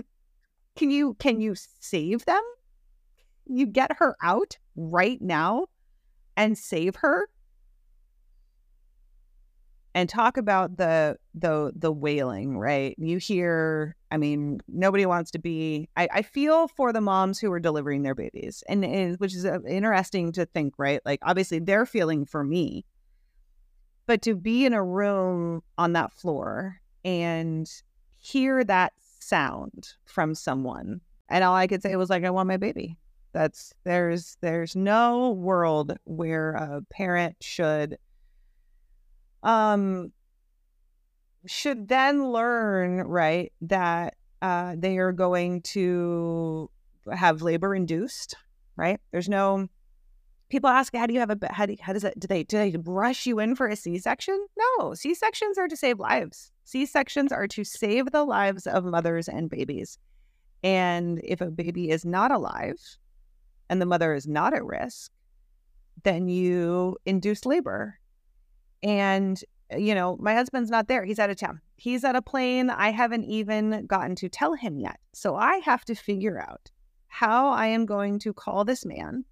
can 0.75 0.91
you, 0.91 1.15
can 1.15 1.41
you 1.41 1.55
save 1.79 2.25
them? 2.25 2.41
You 3.45 3.65
get 3.65 3.97
her 3.97 4.15
out 4.21 4.57
right 4.75 5.21
now 5.21 5.67
and 6.37 6.57
save 6.57 6.95
her? 6.97 7.27
And 9.95 10.07
talk 10.07 10.37
about 10.37 10.77
the 10.77 11.17
the 11.33 11.73
the 11.75 11.91
wailing 11.91 12.57
right? 12.57 12.95
You 12.97 13.17
hear 13.17 13.95
i 14.11 14.17
mean 14.17 14.61
nobody 14.67 15.05
wants 15.05 15.31
to 15.31 15.39
be 15.39 15.89
i, 15.97 16.07
I 16.13 16.21
feel 16.21 16.67
for 16.69 16.93
the 16.93 17.01
moms 17.01 17.39
who 17.39 17.51
are 17.51 17.59
delivering 17.59 18.03
their 18.03 18.15
babies. 18.15 18.63
And, 18.69 18.85
and 18.85 19.19
which 19.19 19.35
is 19.35 19.45
uh, 19.45 19.59
interesting 19.67 20.31
to 20.33 20.45
think 20.45 20.75
right? 20.77 21.01
Like 21.05 21.19
obviously 21.23 21.59
they're 21.59 21.87
feeling 21.87 22.25
for 22.25 22.43
me. 22.43 22.85
But 24.05 24.21
to 24.21 24.35
be 24.35 24.65
in 24.65 24.73
a 24.73 24.83
room 24.83 25.63
on 25.77 25.93
that 25.93 26.13
floor 26.13 26.77
and 27.03 27.69
hear 28.31 28.63
that 28.63 28.93
sound 29.19 29.89
from 30.05 30.33
someone 30.33 31.01
and 31.29 31.43
all 31.43 31.55
i 31.55 31.67
could 31.67 31.81
say 31.81 31.95
was 31.95 32.09
like 32.09 32.23
i 32.23 32.29
want 32.29 32.47
my 32.47 32.57
baby. 32.57 32.97
That's 33.31 33.73
there's 33.83 34.37
there's 34.41 34.75
no 34.75 35.31
world 35.31 35.95
where 36.05 36.53
a 36.53 36.81
parent 36.89 37.35
should 37.41 37.99
um 39.43 40.11
should 41.45 41.87
then 41.87 42.31
learn 42.31 43.01
right 43.01 43.53
that 43.61 44.15
uh 44.41 44.75
they 44.77 44.97
are 44.97 45.11
going 45.11 45.61
to 45.61 46.71
have 47.11 47.43
labor 47.43 47.75
induced 47.75 48.35
right? 48.79 48.99
There's 49.11 49.29
no 49.29 49.67
people 50.49 50.69
ask 50.69 50.95
how 50.95 51.05
do 51.05 51.13
you 51.13 51.19
have 51.19 51.29
a 51.29 51.53
how, 51.53 51.65
do, 51.65 51.75
how 51.81 51.93
does 51.93 52.03
it 52.03 52.19
do 52.19 52.27
they 52.27 52.43
do 52.43 52.57
they 52.57 52.75
rush 52.83 53.25
you 53.25 53.39
in 53.39 53.55
for 53.55 53.67
a 53.67 53.75
c-section? 53.75 54.47
No 54.57 54.93
c-sections 54.93 55.57
are 55.57 55.67
to 55.67 55.77
save 55.77 55.99
lives 55.99 56.51
c-sections 56.69 57.31
are 57.31 57.47
to 57.47 57.63
save 57.63 58.11
the 58.11 58.23
lives 58.23 58.67
of 58.67 58.85
mothers 58.85 59.27
and 59.27 59.49
babies 59.49 59.97
and 60.63 61.19
if 61.23 61.41
a 61.41 61.51
baby 61.51 61.89
is 61.89 62.05
not 62.05 62.31
alive 62.31 62.79
and 63.69 63.81
the 63.81 63.85
mother 63.85 64.13
is 64.13 64.27
not 64.27 64.53
at 64.53 64.65
risk 64.65 65.11
then 66.03 66.27
you 66.27 66.97
induce 67.05 67.45
labor 67.45 67.99
and, 68.83 69.41
uh, 69.73 69.77
you 69.77 69.93
know, 69.93 70.17
my 70.19 70.33
husband's 70.33 70.69
not 70.69 70.87
there. 70.87 71.03
He's 71.03 71.19
out 71.19 71.29
of 71.29 71.37
town. 71.37 71.61
He's 71.75 72.03
at 72.03 72.15
a 72.15 72.21
plane. 72.21 72.69
I 72.69 72.91
haven't 72.91 73.25
even 73.25 73.85
gotten 73.85 74.15
to 74.15 74.29
tell 74.29 74.53
him 74.53 74.79
yet. 74.79 74.99
So 75.13 75.35
I 75.35 75.57
have 75.57 75.85
to 75.85 75.95
figure 75.95 76.41
out 76.41 76.71
how 77.07 77.49
I 77.49 77.67
am 77.67 77.85
going 77.85 78.19
to 78.19 78.33
call 78.33 78.65
this 78.65 78.85
man 78.85 79.25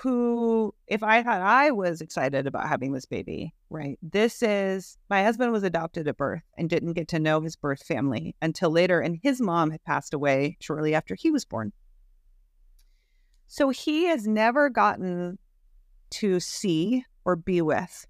who, 0.00 0.74
if 0.86 1.02
I 1.02 1.22
thought 1.22 1.42
I 1.42 1.70
was 1.70 2.00
excited 2.00 2.46
about 2.46 2.68
having 2.68 2.92
this 2.92 3.04
baby, 3.04 3.52
right? 3.68 3.98
This 4.02 4.42
is 4.42 4.96
my 5.10 5.22
husband 5.22 5.52
was 5.52 5.62
adopted 5.62 6.08
at 6.08 6.16
birth 6.16 6.42
and 6.56 6.70
didn't 6.70 6.94
get 6.94 7.08
to 7.08 7.18
know 7.18 7.40
his 7.40 7.54
birth 7.54 7.82
family 7.82 8.34
until 8.40 8.70
later. 8.70 9.00
And 9.00 9.18
his 9.22 9.40
mom 9.40 9.70
had 9.70 9.84
passed 9.84 10.14
away 10.14 10.56
shortly 10.60 10.94
after 10.94 11.14
he 11.14 11.30
was 11.30 11.44
born. 11.44 11.72
So 13.46 13.68
he 13.68 14.04
has 14.06 14.26
never 14.26 14.70
gotten 14.70 15.38
to 16.10 16.40
see 16.40 17.04
or 17.24 17.36
be 17.36 17.60
with 17.60 18.06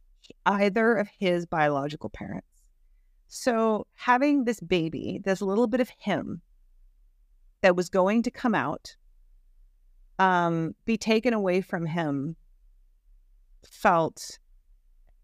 either 0.46 0.94
of 0.94 1.08
his 1.18 1.44
biological 1.44 2.10
parents. 2.10 2.46
So 3.26 3.86
having 3.94 4.44
this 4.44 4.60
baby, 4.60 5.20
this 5.24 5.42
little 5.42 5.66
bit 5.66 5.80
of 5.80 5.90
him 5.98 6.42
that 7.62 7.74
was 7.74 7.88
going 7.88 8.22
to 8.22 8.30
come 8.30 8.54
out, 8.54 8.96
um, 10.20 10.74
be 10.84 10.96
taken 10.96 11.34
away 11.34 11.60
from 11.60 11.86
him 11.86 12.36
felt 13.64 14.38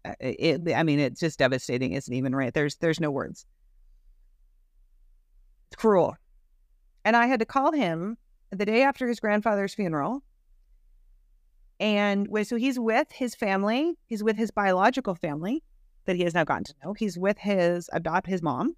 uh, 0.03 0.13
it, 0.19 0.73
I 0.75 0.83
mean, 0.83 0.99
it's 0.99 1.19
just 1.19 1.39
devastating, 1.39 1.93
isn't 1.93 2.13
even 2.13 2.35
right. 2.35 2.53
There's 2.53 2.75
there's 2.77 2.99
no 2.99 3.11
words. 3.11 3.45
It's 5.67 5.75
cruel. 5.75 6.15
And 7.05 7.15
I 7.15 7.27
had 7.27 7.39
to 7.39 7.45
call 7.45 7.71
him 7.71 8.17
the 8.51 8.65
day 8.65 8.83
after 8.83 9.07
his 9.07 9.19
grandfather's 9.19 9.73
funeral 9.73 10.23
and 11.79 12.27
so 12.47 12.55
he's 12.55 12.79
with 12.79 13.11
his 13.11 13.35
family. 13.35 13.97
He's 14.07 14.23
with 14.23 14.35
his 14.35 14.51
biological 14.51 15.15
family 15.15 15.63
that 16.05 16.15
he 16.15 16.23
has 16.23 16.33
now 16.33 16.43
gotten 16.43 16.63
to 16.65 16.73
know. 16.83 16.93
He's 16.93 17.17
with 17.17 17.37
his 17.37 17.89
adopt 17.93 18.27
his 18.27 18.41
mom. 18.41 18.75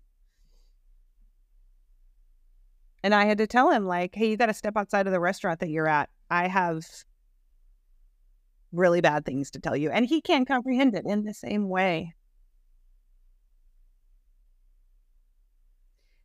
And 3.03 3.15
I 3.15 3.25
had 3.25 3.37
to 3.37 3.47
tell 3.47 3.71
him, 3.71 3.85
like, 3.85 4.13
hey, 4.15 4.29
you 4.29 4.37
got 4.37 4.47
to 4.47 4.53
step 4.53 4.75
outside 4.75 5.07
of 5.07 5.13
the 5.13 5.19
restaurant 5.19 5.59
that 5.61 5.69
you're 5.69 5.87
at. 5.87 6.09
I 6.29 6.47
have 6.47 6.85
really 8.71 9.01
bad 9.01 9.25
things 9.25 9.49
to 9.51 9.59
tell 9.59 9.75
you. 9.75 9.89
And 9.89 10.05
he 10.05 10.21
can't 10.21 10.47
comprehend 10.47 10.95
it 10.95 11.05
in 11.05 11.23
the 11.23 11.33
same 11.33 11.69
way. 11.69 12.13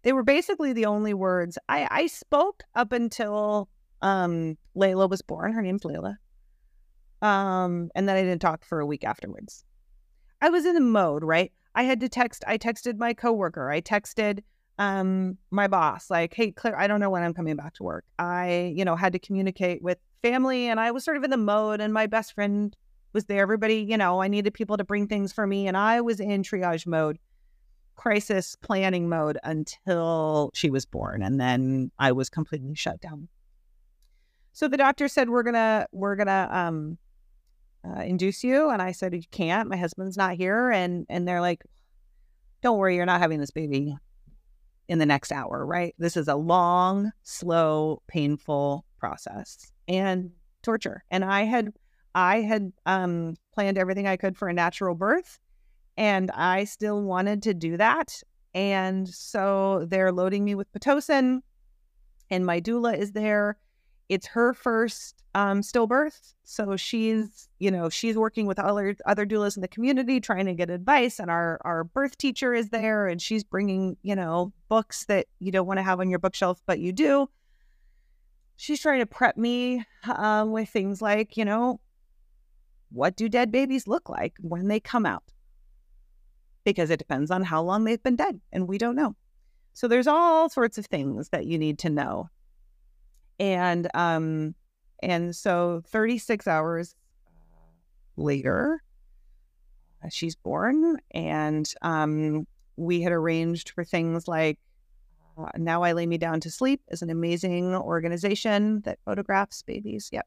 They 0.03 0.13
were 0.13 0.23
basically 0.23 0.73
the 0.73 0.87
only 0.87 1.15
words 1.15 1.59
I, 1.69 1.89
I 1.91 2.07
spoke 2.09 2.65
up 2.75 2.93
until 2.93 3.71
um, 4.03 4.59
Layla 4.77 5.09
was 5.09 5.23
born. 5.23 5.53
Her 5.53 5.63
name's 5.63 5.83
Layla. 5.83 6.17
Um, 7.23 7.91
and 7.95 8.07
then 8.07 8.17
I 8.17 8.23
didn't 8.23 8.43
talk 8.43 8.65
for 8.65 8.81
a 8.81 8.87
week 8.87 9.05
afterwards. 9.05 9.65
I 10.43 10.51
was 10.51 10.67
in 10.67 10.75
the 10.75 10.81
mode, 10.81 11.25
right? 11.25 11.53
I 11.75 11.85
had 11.85 12.01
to 12.01 12.09
text, 12.11 12.45
I 12.47 12.59
texted 12.59 12.99
my 12.99 13.15
coworker, 13.15 13.71
I 13.71 13.81
texted 13.81 14.41
um 14.79 15.39
my 15.51 15.69
boss, 15.69 16.11
like, 16.11 16.35
hey, 16.35 16.51
Claire, 16.51 16.79
I 16.79 16.87
don't 16.87 17.01
know 17.01 17.11
when 17.11 17.23
I'm 17.23 17.35
coming 17.35 17.57
back 17.57 17.75
to 17.75 17.83
work. 17.83 18.05
I, 18.19 18.73
you 18.77 18.85
know, 18.85 18.97
had 18.97 19.13
to 19.13 19.19
communicate 19.19 19.83
with 19.83 19.99
family 20.23 20.69
and 20.69 20.81
I 20.81 20.91
was 20.91 21.05
sort 21.05 21.17
of 21.17 21.25
in 21.25 21.31
the 21.31 21.37
mode 21.37 21.81
and 21.81 21.93
my 21.93 22.07
best 22.07 22.33
friend 22.35 22.75
was 23.13 23.27
there. 23.27 23.43
Everybody, 23.43 23.77
you 23.77 23.97
know, 23.97 24.21
I 24.21 24.29
needed 24.29 24.55
people 24.55 24.77
to 24.77 24.85
bring 24.85 25.07
things 25.07 25.33
for 25.33 25.47
me 25.47 25.69
and 25.69 25.77
I 25.77 26.01
was 26.01 26.19
in 26.19 26.43
triage 26.43 26.87
mode, 26.87 27.19
crisis 27.95 28.57
planning 28.57 29.09
mode 29.09 29.39
until 29.45 30.51
she 30.55 30.71
was 30.71 30.85
born. 30.85 31.23
And 31.23 31.41
then 31.41 31.91
I 31.99 32.13
was 32.13 32.29
completely 32.29 32.75
shut 32.75 33.01
down. 33.01 33.29
So 34.53 34.67
the 34.67 34.77
doctor 34.77 35.09
said, 35.09 35.31
we're 35.31 35.43
going 35.43 35.55
to, 35.55 35.87
we're 35.93 36.17
going 36.17 36.29
to, 36.29 36.49
um, 36.51 36.99
uh, 37.87 38.01
induce 38.01 38.43
you 38.43 38.71
and 38.71 38.81
i 38.81 38.93
said 38.93 39.15
you 39.15 39.21
can't 39.31 39.69
my 39.69 39.77
husband's 39.77 40.17
not 40.17 40.35
here 40.35 40.71
and 40.71 41.05
and 41.11 41.29
they're 41.29 41.41
like 41.41 41.63
don't 42.63 42.79
worry 42.79 42.97
you're 42.97 43.05
not 43.05 43.21
having 43.21 43.39
this 43.39 43.51
baby 43.51 43.95
in 44.89 44.99
the 44.99 45.07
next 45.07 45.33
hour 45.33 45.65
right? 45.65 45.95
This 45.99 46.17
is 46.17 46.29
a 46.29 46.35
long 46.35 47.13
slow 47.23 48.03
painful 48.07 48.85
process 48.99 49.71
and 49.89 50.31
torture. 50.63 51.05
And 51.11 51.25
i 51.25 51.43
had 51.43 51.73
i 52.15 52.41
had 52.41 52.73
um 52.87 53.35
planned 53.53 53.79
everything 53.79 54.07
i 54.07 54.17
could 54.17 54.37
for 54.37 54.49
a 54.49 54.53
natural 54.55 54.95
birth 54.95 55.39
and 55.97 56.31
i 56.31 56.65
still 56.65 57.03
wanted 57.03 57.43
to 57.43 57.55
do 57.55 57.77
that. 57.77 58.23
And 58.55 59.09
so 59.09 59.85
they're 59.89 60.13
loading 60.13 60.45
me 60.45 60.55
with 60.55 60.73
pitocin 60.73 61.41
and 62.31 62.47
my 62.47 62.61
doula 62.61 62.97
is 62.97 63.13
there 63.13 63.57
it's 64.09 64.27
her 64.27 64.53
first 64.53 65.23
um, 65.35 65.61
stillbirth. 65.61 66.35
So 66.45 66.77
she's, 66.77 67.49
you 67.59 67.71
know, 67.71 67.89
she's 67.89 68.17
working 68.17 68.47
with 68.47 68.59
other 68.59 68.97
other 69.07 69.27
doulas 69.27 69.57
in 69.57 69.63
the 69.63 69.69
community, 69.69 70.21
trying 70.21 70.47
to 70.47 70.55
get 70.55 70.71
advice. 70.71 71.19
And 71.19 71.31
our 71.31 71.59
our 71.65 71.85
birth 71.85 72.19
teacher 72.19 72.55
is 72.55 72.69
there, 72.71 73.07
and 73.07 73.21
she's 73.21 73.45
bringing, 73.45 73.97
you 74.03 74.15
know, 74.15 74.53
books 74.69 75.07
that 75.07 75.27
you 75.39 75.51
don't 75.51 75.67
want 75.67 75.79
to 75.79 75.83
have 75.83 76.01
on 76.01 76.11
your 76.11 76.19
bookshelf, 76.19 76.61
but 76.67 76.79
you 76.79 76.93
do. 76.93 77.29
She's 78.57 78.81
trying 78.81 79.01
to 79.01 79.07
prep 79.07 79.37
me 79.37 79.85
um, 80.05 80.53
with 80.53 80.69
things 80.69 81.03
like, 81.03 81.37
you 81.37 81.45
know, 81.45 81.81
what 82.93 83.17
do 83.17 83.29
dead 83.29 83.51
babies 83.51 83.89
look 83.89 84.09
like 84.09 84.35
when 84.41 84.69
they 84.69 84.79
come 84.79 85.07
out? 85.07 85.25
Because 86.63 86.91
it 86.91 86.99
depends 86.99 87.31
on 87.33 87.43
how 87.43 87.63
long 87.63 87.85
they've 87.85 88.03
been 88.03 88.17
dead, 88.17 88.41
and 88.53 88.69
we 88.69 88.79
don't 88.79 88.95
know. 88.95 89.17
So 89.73 89.89
there's 89.89 90.07
all 90.07 90.49
sorts 90.49 90.79
of 90.79 90.87
things 90.87 91.31
that 91.31 91.47
you 91.47 91.59
need 91.59 91.81
to 91.81 91.91
know 91.91 92.31
and 93.39 93.89
um 93.95 94.55
and 95.03 95.35
so 95.35 95.83
36 95.89 96.47
hours 96.47 96.95
later 98.17 98.83
uh, 100.05 100.09
she's 100.09 100.37
born 100.37 100.99
and 101.11 101.73
um 101.83 102.47
we 102.77 103.01
had 103.01 103.13
arranged 103.13 103.71
for 103.71 103.85
things 103.85 104.29
like 104.29 104.59
uh, 105.39 105.49
now 105.57 105.83
i 105.83 105.93
lay 105.93 106.07
me 106.07 106.19
down 106.19 106.41
to 106.41 106.51
sleep 106.51 106.81
is 106.91 107.03
an 107.03 107.11
amazing 107.11 107.75
organization 107.75 108.81
that 108.83 108.99
photographs 109.05 109.63
babies 109.63 110.09
yep. 110.13 110.27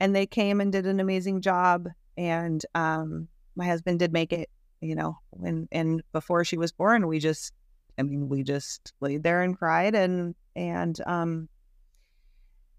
And 0.00 0.16
they 0.16 0.26
came 0.26 0.60
and 0.60 0.72
did 0.72 0.84
an 0.84 0.98
amazing 0.98 1.42
job 1.42 1.88
and 2.16 2.64
um 2.74 3.28
my 3.54 3.66
husband 3.66 3.98
did 3.98 4.12
make 4.12 4.32
it 4.32 4.48
you 4.80 4.94
know 4.94 5.16
when 5.30 5.68
and 5.72 6.02
before 6.12 6.44
she 6.44 6.58
was 6.58 6.72
born 6.72 7.06
we 7.06 7.18
just 7.18 7.52
i 7.98 8.02
mean 8.02 8.28
we 8.28 8.42
just 8.42 8.92
laid 9.00 9.22
there 9.22 9.42
and 9.42 9.56
cried 9.56 9.94
and 9.94 10.34
and 10.56 11.00
um 11.06 11.48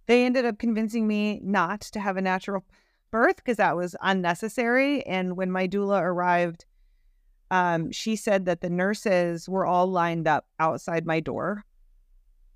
they 0.05 0.25
ended 0.25 0.45
up 0.45 0.59
convincing 0.59 1.07
me 1.07 1.39
not 1.43 1.81
to 1.81 1.99
have 1.99 2.17
a 2.17 2.21
natural 2.21 2.63
birth 3.11 3.37
because 3.37 3.57
that 3.57 3.75
was 3.75 3.95
unnecessary. 4.01 5.05
And 5.05 5.37
when 5.37 5.51
my 5.51 5.67
doula 5.67 6.01
arrived, 6.01 6.65
um, 7.51 7.91
she 7.91 8.15
said 8.15 8.45
that 8.45 8.61
the 8.61 8.69
nurses 8.69 9.47
were 9.47 9.65
all 9.65 9.87
lined 9.87 10.27
up 10.27 10.47
outside 10.59 11.05
my 11.05 11.19
door, 11.19 11.63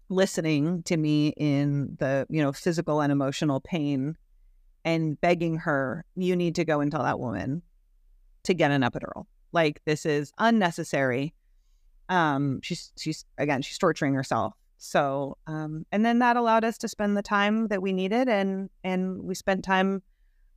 listening 0.10 0.82
to 0.84 0.98
me 0.98 1.30
in 1.38 1.96
the 2.00 2.25
you 2.30 2.42
know 2.42 2.51
physical 2.51 3.01
and 3.01 3.12
emotional 3.12 3.62
pain, 3.62 4.18
and 4.84 5.22
begging 5.22 5.58
her, 5.58 6.04
"You 6.16 6.36
need 6.36 6.56
to 6.56 6.66
go 6.66 6.80
and 6.80 6.92
tell 6.92 7.04
that 7.04 7.20
woman 7.20 7.62
to 8.44 8.54
get 8.56 8.72
an 8.72 8.82
epidural." 8.82 9.25
Like 9.51 9.82
this 9.86 10.06
is 10.06 10.34
unnecessary. 10.39 11.36
Um, 12.10 12.60
she's 12.63 12.92
she's 12.98 13.24
again 13.38 13.62
she's 13.62 13.77
torturing 13.77 14.16
herself. 14.16 14.56
So 14.77 15.38
um, 15.48 15.86
and 15.91 16.05
then 16.05 16.19
that 16.19 16.38
allowed 16.38 16.63
us 16.63 16.77
to 16.79 16.88
spend 16.88 17.17
the 17.17 17.24
time 17.24 17.67
that 17.67 17.81
we 17.81 17.93
needed, 17.93 18.29
and 18.29 18.69
and 18.84 19.24
we 19.24 19.36
spent 19.36 19.63
time 19.63 20.03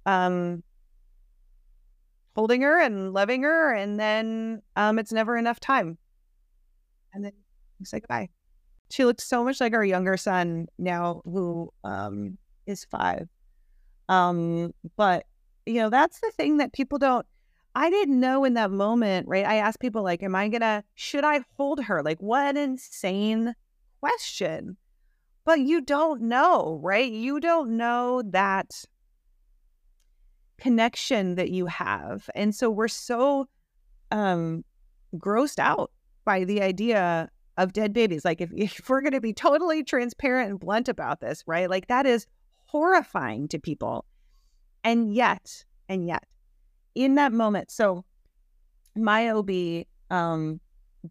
um 0.07 0.63
holding 2.37 2.63
her 2.63 2.81
and 2.81 3.13
loving 3.13 3.43
her, 3.43 3.75
and 3.75 3.99
then 3.99 4.63
um, 4.77 4.99
it's 4.99 5.13
never 5.13 5.37
enough 5.37 5.61
time. 5.61 5.99
And 7.13 7.25
then 7.25 7.33
we 7.79 7.87
say 7.87 8.01
goodbye. 8.01 8.29
She 8.91 9.05
looks 9.05 9.25
so 9.25 9.45
much 9.45 9.61
like 9.61 9.73
our 9.73 9.85
younger 9.85 10.17
son 10.17 10.67
now, 10.79 11.23
who 11.25 11.73
um, 11.85 12.39
is 12.67 12.85
five. 12.85 13.29
Um, 14.09 14.75
but 14.97 15.27
you 15.67 15.75
know, 15.75 15.91
that's 15.91 16.21
the 16.21 16.31
thing 16.33 16.59
that 16.59 16.73
people 16.73 16.99
don't. 16.99 17.27
I 17.75 17.89
didn't 17.89 18.19
know 18.19 18.45
in 18.45 18.55
that 18.55 18.73
moment, 18.73 19.29
right? 19.29 19.47
I 19.47 19.57
asked 19.57 19.81
people 19.81 20.03
like, 20.03 20.23
"Am 20.23 20.35
I 20.35 20.49
gonna? 20.49 20.83
Should 20.95 21.25
I 21.25 21.41
hold 21.57 21.85
her? 21.85 22.03
Like, 22.03 22.19
what 22.19 22.57
insane 22.57 23.55
question!" 24.01 24.77
But 25.45 25.61
you 25.61 25.81
don't 25.81 26.23
know, 26.23 26.81
right? 26.83 27.11
You 27.11 27.41
don't 27.41 27.77
know 27.77 28.23
that 28.27 28.85
connection 30.59 31.37
that 31.37 31.51
you 31.51 31.67
have, 31.67 32.29
and 32.35 32.55
so 32.55 32.71
we're 32.71 32.89
so 32.89 33.49
um 34.11 34.65
grossed 35.17 35.59
out 35.59 35.91
by 36.25 36.45
the 36.45 36.63
idea 36.63 37.31
of 37.57 37.73
dead 37.73 37.93
babies. 37.93 38.25
Like, 38.25 38.41
if, 38.41 38.51
if 38.57 38.89
we're 38.89 39.03
going 39.03 39.13
to 39.13 39.21
be 39.21 39.33
totally 39.33 39.85
transparent 39.85 40.51
and 40.51 40.61
blunt 40.61 40.89
about 40.89 41.21
this, 41.21 41.45
right? 41.47 41.69
Like, 41.69 41.89
that 41.89 42.07
is 42.07 42.27
horrifying 42.67 43.49
to 43.49 43.59
people. 43.59 44.05
And 44.83 45.13
yet, 45.15 45.65
and 45.89 46.07
yet, 46.07 46.25
in 46.95 47.17
that 47.17 47.33
moment, 47.33 47.71
so 47.71 48.05
my 48.97 49.31
OB, 49.31 49.51
um, 50.11 50.61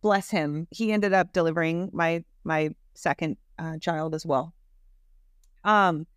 bless 0.02 0.30
him, 0.30 0.68
he 0.72 0.92
ended 0.92 1.14
up 1.14 1.34
delivering 1.34 1.90
my 1.94 2.24
my 2.44 2.70
second 2.94 3.38
uh, 3.58 3.78
child 3.78 4.16
as 4.16 4.26
well. 4.26 4.54
Um, 5.64 6.08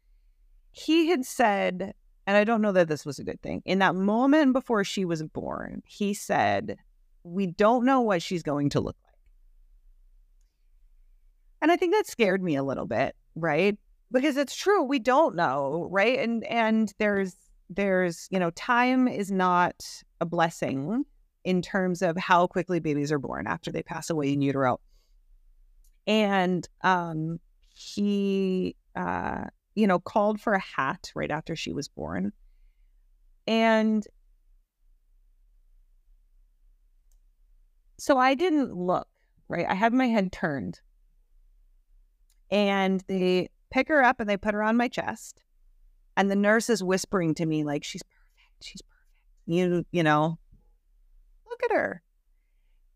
he 0.70 1.08
had 1.08 1.24
said, 1.24 1.94
and 2.26 2.36
I 2.36 2.44
don't 2.44 2.62
know 2.62 2.72
that 2.72 2.88
this 2.88 3.04
was 3.04 3.18
a 3.18 3.24
good 3.24 3.40
thing. 3.42 3.62
In 3.64 3.80
that 3.80 3.94
moment 3.94 4.52
before 4.52 4.84
she 4.84 5.04
was 5.04 5.22
born, 5.22 5.82
he 5.86 6.14
said, 6.14 6.76
"We 7.24 7.46
don't 7.46 7.84
know 7.84 8.00
what 8.00 8.22
she's 8.22 8.42
going 8.42 8.70
to 8.70 8.80
look 8.80 8.96
like." 9.04 9.12
And 11.60 11.70
I 11.70 11.76
think 11.76 11.94
that 11.94 12.06
scared 12.06 12.42
me 12.42 12.56
a 12.56 12.62
little 12.62 12.86
bit, 12.86 13.14
right? 13.34 13.76
Because 14.10 14.36
it's 14.36 14.54
true, 14.54 14.82
we 14.82 14.98
don't 14.98 15.34
know, 15.36 15.88
right? 15.90 16.18
And 16.18 16.44
and 16.44 16.92
there's 16.98 17.36
there's, 17.68 18.28
you 18.30 18.38
know, 18.38 18.50
time 18.50 19.08
is 19.08 19.30
not 19.30 19.84
a 20.20 20.26
blessing 20.26 21.04
in 21.44 21.62
terms 21.62 22.02
of 22.02 22.16
how 22.16 22.46
quickly 22.46 22.80
babies 22.80 23.10
are 23.10 23.18
born 23.18 23.46
after 23.46 23.72
they 23.72 23.82
pass 23.82 24.10
away 24.10 24.32
in 24.32 24.42
utero. 24.42 24.78
And 26.06 26.68
um 26.82 27.40
he 27.68 28.76
uh 28.96 29.44
you 29.74 29.86
know 29.86 29.98
called 29.98 30.40
for 30.40 30.54
a 30.54 30.60
hat 30.60 31.10
right 31.14 31.30
after 31.30 31.56
she 31.56 31.72
was 31.72 31.88
born. 31.88 32.32
And 33.46 34.06
so 37.98 38.18
I 38.18 38.34
didn't 38.34 38.74
look, 38.74 39.08
right? 39.48 39.66
I 39.68 39.74
had 39.74 39.92
my 39.92 40.06
head 40.06 40.32
turned. 40.32 40.80
And 42.50 43.02
they 43.08 43.48
pick 43.70 43.88
her 43.88 44.02
up 44.02 44.20
and 44.20 44.28
they 44.28 44.36
put 44.36 44.54
her 44.54 44.62
on 44.62 44.76
my 44.76 44.88
chest. 44.88 45.42
And 46.16 46.30
the 46.30 46.36
nurse 46.36 46.68
is 46.68 46.82
whispering 46.82 47.34
to 47.36 47.46
me 47.46 47.64
like 47.64 47.84
she's 47.84 48.02
perfect. 48.02 48.64
She's 48.64 48.82
perfect. 48.82 48.98
You 49.46 49.84
you 49.90 50.02
know 50.02 50.38
look 51.48 51.62
at 51.64 51.76
her. 51.76 52.02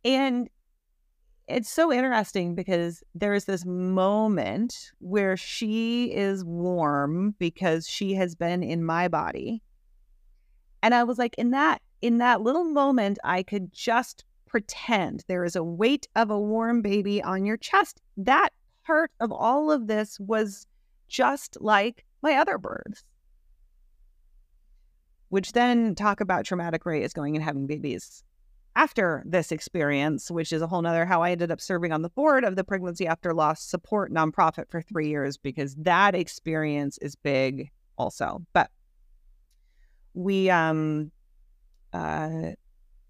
And 0.05 0.49
it's 1.49 1.71
so 1.71 1.93
interesting 1.93 2.55
because 2.55 3.03
there's 3.15 3.45
this 3.45 3.65
moment 3.65 4.93
where 4.99 5.37
she 5.37 6.13
is 6.13 6.45
warm 6.45 7.35
because 7.39 7.89
she 7.89 8.15
has 8.15 8.35
been 8.35 8.63
in 8.63 8.85
my 8.85 9.09
body. 9.09 9.63
And 10.83 10.95
i 10.95 11.03
was 11.03 11.19
like 11.19 11.35
in 11.37 11.51
that 11.51 11.81
in 12.01 12.19
that 12.19 12.43
little 12.43 12.65
moment 12.65 13.19
i 13.25 13.43
could 13.43 13.73
just 13.73 14.25
pretend 14.47 15.25
there 15.27 15.45
is 15.45 15.57
a 15.57 15.63
weight 15.63 16.09
of 16.17 16.31
a 16.31 16.39
warm 16.39 16.81
baby 16.81 17.23
on 17.23 17.45
your 17.45 17.57
chest. 17.57 18.01
That 18.17 18.51
part 18.87 19.11
of 19.21 19.31
all 19.31 19.71
of 19.71 19.87
this 19.87 20.19
was 20.19 20.67
just 21.09 21.61
like 21.61 22.05
my 22.23 22.35
other 22.35 22.57
births. 22.57 23.05
Which 25.29 25.53
then 25.53 25.95
talk 25.95 26.21
about 26.21 26.47
traumatic 26.47 26.87
Ray 26.87 27.03
is 27.03 27.13
going 27.13 27.35
and 27.37 27.45
having 27.45 27.67
babies 27.67 28.25
after 28.77 29.23
this 29.27 29.51
experience, 29.51 30.31
which 30.31 30.53
is 30.53 30.61
a 30.61 30.67
whole 30.67 30.83
nother 30.83 31.07
how 31.07 31.23
I 31.23 31.31
ended 31.31 31.51
up 31.51 31.63
serving 31.63 31.93
on 31.93 32.03
the 32.03 32.11
board 32.11 32.45
of 32.45 32.57
the 32.57 32.63
pregnancy 32.63 33.07
after 33.07 33.33
loss 33.33 33.63
support 33.63 34.13
nonprofit 34.13 34.71
for 34.71 34.83
three 34.83 35.09
years 35.09 35.39
because 35.39 35.75
that 35.77 36.15
experience 36.15 36.99
is 36.99 37.17
big 37.17 37.71
also. 37.97 38.43
But 38.53 38.71
we 40.13 40.51
um 40.51 41.11
uh 41.93 42.53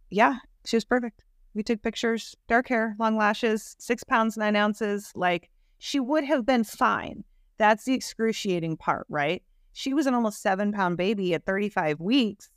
yeah, 0.09 0.37
she 0.65 0.77
was 0.77 0.85
perfect. 0.85 1.25
We 1.55 1.65
took 1.65 1.83
pictures, 1.83 2.37
dark 2.49 2.69
hair, 2.69 2.95
long 3.01 3.17
lashes, 3.17 3.75
six 3.81 4.05
pounds, 4.05 4.37
nine 4.37 4.55
ounces, 4.55 5.11
like 5.17 5.51
she 5.79 5.99
would 5.99 6.23
have 6.23 6.47
been 6.47 6.63
fine. 6.63 7.25
That's 7.59 7.85
the 7.85 7.95
excruciating 7.95 8.77
part, 8.77 9.07
right? 9.09 9.43
She 9.73 9.95
was 9.95 10.07
an 10.07 10.15
almost 10.15 10.43
seven 10.43 10.73
pound 10.73 10.97
baby 10.97 11.35
at 11.35 11.45
35 11.45 12.01
weeks. 12.01 12.51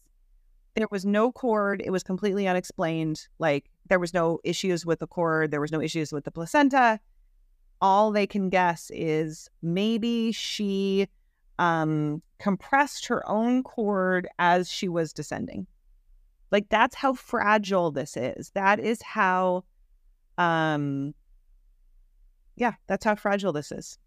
There 0.75 0.88
was 0.91 1.05
no 1.05 1.32
cord. 1.32 1.82
It 1.84 1.89
was 1.91 2.03
completely 2.03 2.47
unexplained. 2.47 3.27
Like 3.39 3.69
there 3.88 3.99
was 3.99 4.13
no 4.13 4.39
issues 4.43 4.86
with 4.86 4.99
the 4.99 5.08
cord. 5.08 5.51
There 5.51 5.62
was 5.62 5.71
no 5.71 5.82
issues 5.82 6.12
with 6.12 6.23
the 6.23 6.32
placenta. 6.32 6.99
All 7.82 8.12
they 8.12 8.27
can 8.27 8.49
guess 8.49 8.91
is 8.93 9.49
maybe 9.62 10.32
she 10.32 11.08
um, 11.58 12.21
compressed 12.39 13.08
her 13.08 13.27
own 13.29 13.63
cord 13.63 14.27
as 14.39 14.71
she 14.71 14.88
was 14.88 15.13
descending. 15.13 15.67
Like 16.51 16.69
that's 16.69 16.95
how 16.95 17.13
fragile 17.13 17.91
this 17.91 18.17
is. 18.17 18.51
That 18.55 18.79
is 18.79 19.01
how 19.01 19.65
um 20.38 21.13
yeah, 22.55 22.73
that's 22.88 23.05
how 23.05 23.15
fragile 23.15 23.53
this 23.53 23.71
is. 23.71 23.97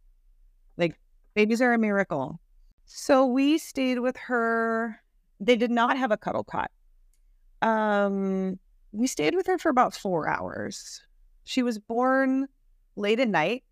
Like 0.77 0.98
babies 1.35 1.62
are 1.62 1.72
a 1.72 1.79
miracle. 1.79 2.40
So 2.85 3.27
we 3.27 3.59
stayed 3.59 4.01
with 4.01 4.16
her. 4.16 5.01
They 5.42 5.57
did 5.57 5.70
not 5.70 5.98
have 5.98 6.11
a 6.11 6.16
cuddle 6.16 6.44
cot. 6.44 6.70
Um, 7.61 8.59
we 8.92 9.07
stayed 9.07 9.35
with 9.35 9.46
her 9.46 9.59
for 9.59 9.68
about 9.68 9.94
four 9.94 10.28
hours. 10.28 11.02
She 11.44 11.62
was 11.62 11.78
born 11.78 12.46
late 12.96 13.20
at 13.20 13.28
night. 13.28 13.64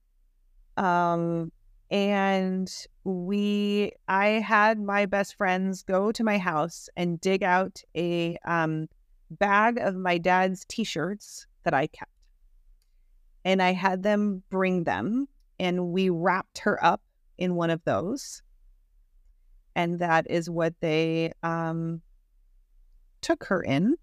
Um, 0.76 1.52
and 1.90 2.70
we 3.04 3.92
I 4.08 4.26
had 4.26 4.78
my 4.78 5.06
best 5.06 5.36
friends 5.36 5.82
go 5.82 6.12
to 6.12 6.22
my 6.22 6.38
house 6.38 6.88
and 6.96 7.20
dig 7.20 7.42
out 7.42 7.82
a 7.96 8.36
um 8.44 8.88
bag 9.30 9.78
of 9.78 9.96
my 9.96 10.18
dad's 10.18 10.64
t-shirts 10.68 11.46
that 11.64 11.74
I 11.74 11.86
kept 11.88 12.10
and 13.44 13.62
I 13.62 13.72
had 13.72 14.02
them 14.02 14.42
bring 14.50 14.84
them, 14.84 15.28
and 15.58 15.88
we 15.88 16.10
wrapped 16.10 16.58
her 16.58 16.82
up 16.84 17.02
in 17.38 17.54
one 17.54 17.70
of 17.70 17.82
those. 17.84 18.42
And 19.74 19.98
that 20.00 20.26
is 20.30 20.50
what 20.50 20.74
they 20.80 21.32
um, 21.42 22.02
took 23.20 23.44
her 23.44 23.62
in. 23.62 23.96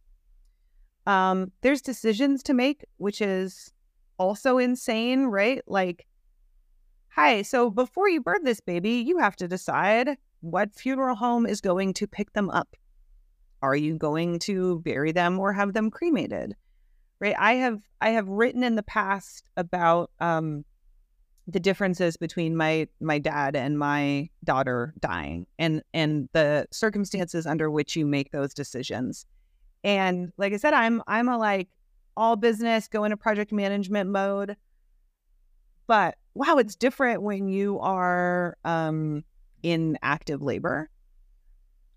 Um, 1.06 1.51
there's 1.62 1.82
decisions 1.82 2.43
to 2.43 2.53
make, 2.53 2.86
which 2.97 3.21
is 3.21 3.71
also 4.17 4.58
insane, 4.58 5.25
right? 5.25 5.62
Like, 5.67 6.06
hi, 7.10 7.41
so 7.41 7.69
before 7.69 8.10
you 8.10 8.21
birth 8.21 8.43
this 8.43 8.60
baby, 8.60 9.03
you 9.06 9.17
have 9.19 9.36
to 9.38 9.47
decide 9.47 10.17
what 10.41 10.73
funeral 10.73 11.15
home 11.15 11.45
is 11.45 11.62
going 11.62 11.93
to 11.95 12.08
pick 12.08 12.34
them 12.34 12.49
up. 12.49 12.75
Are 13.62 13.75
you 13.75 13.97
going 13.97 14.39
to 14.39 14.80
bury 14.80 15.12
them 15.12 15.39
or 15.39 15.53
have 15.53 15.73
them 15.73 15.89
cremated? 15.89 16.56
right 17.19 17.36
i 17.38 17.53
have 17.53 17.80
i 18.01 18.10
have 18.10 18.27
written 18.27 18.63
in 18.63 18.75
the 18.75 18.84
past 18.84 19.49
about 19.58 20.12
um 20.19 20.63
the 21.47 21.60
differences 21.60 22.17
between 22.17 22.55
my 22.55 22.88
my 22.99 23.17
dad 23.17 23.55
and 23.55 23.79
my 23.79 24.29
daughter 24.43 24.93
dying 24.99 25.47
and 25.57 25.81
and 25.93 26.27
the 26.33 26.67
circumstances 26.71 27.45
under 27.45 27.71
which 27.71 27.95
you 27.95 28.05
make 28.05 28.31
those 28.31 28.53
decisions 28.53 29.25
and 29.83 30.31
like 30.38 30.53
i 30.53 30.57
said 30.57 30.73
i'm 30.73 31.01
i'm 31.07 31.29
a 31.29 31.38
like 31.38 31.69
all 32.17 32.36
business 32.36 32.88
go 32.88 33.05
into 33.05 33.15
project 33.15 33.51
management 33.53 34.10
mode 34.10 34.57
but 35.88 36.17
wow 36.33 36.57
it's 36.57 36.75
different 36.75 37.21
when 37.21 37.47
you 37.47 37.79
are 37.79 38.57
um 38.65 39.23
in 39.63 39.97
active 40.01 40.41
labor 40.41 40.89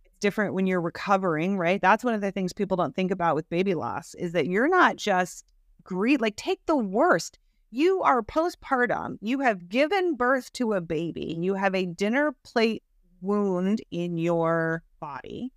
it's 0.04 0.16
different 0.20 0.54
when 0.54 0.66
you're 0.66 0.80
recovering, 0.80 1.56
right? 1.58 1.80
That's 1.80 2.04
one 2.04 2.14
of 2.14 2.20
the 2.20 2.32
things 2.32 2.52
people 2.52 2.76
don't 2.76 2.94
think 2.94 3.10
about 3.10 3.34
with 3.34 3.48
baby 3.50 3.74
loss 3.74 4.14
is 4.14 4.32
that 4.32 4.46
you're 4.46 4.68
not 4.68 4.96
just 4.96 5.44
grief, 5.82 6.20
like 6.20 6.36
take 6.36 6.64
the 6.66 6.76
worst. 6.76 7.38
You 7.72 8.02
are 8.02 8.22
postpartum. 8.22 9.18
You 9.20 9.40
have 9.40 9.68
given 9.68 10.14
birth 10.16 10.52
to 10.54 10.72
a 10.74 10.80
baby. 10.80 11.36
You 11.38 11.54
have 11.54 11.74
a 11.74 11.86
dinner 11.86 12.32
plate 12.44 12.82
wound 13.20 13.80
in 13.90 14.18
your 14.18 14.82
body. 15.00 15.52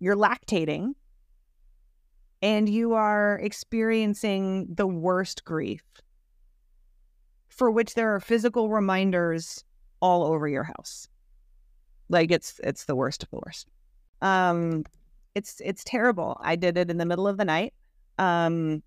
You're 0.00 0.16
lactating. 0.16 0.94
and 2.42 2.68
you 2.68 2.94
are 2.94 3.38
experiencing 3.42 4.66
the 4.74 4.86
worst 4.86 5.44
grief 5.44 5.82
for 7.48 7.70
which 7.70 7.94
there 7.94 8.14
are 8.14 8.20
physical 8.20 8.68
reminders 8.70 9.64
all 10.00 10.24
over 10.24 10.46
your 10.48 10.64
house. 10.64 11.08
Like 12.08 12.30
it's 12.30 12.60
it's 12.64 12.84
the 12.84 12.96
worst 12.96 13.22
of 13.22 13.30
the 13.30 13.40
worst. 13.44 13.68
Um 14.22 14.84
it's 15.34 15.60
it's 15.64 15.84
terrible. 15.84 16.38
I 16.42 16.56
did 16.56 16.76
it 16.78 16.90
in 16.90 16.98
the 16.98 17.06
middle 17.06 17.28
of 17.28 17.36
the 17.36 17.44
night. 17.44 17.74
Um 18.18 18.82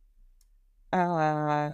uh 0.94 1.72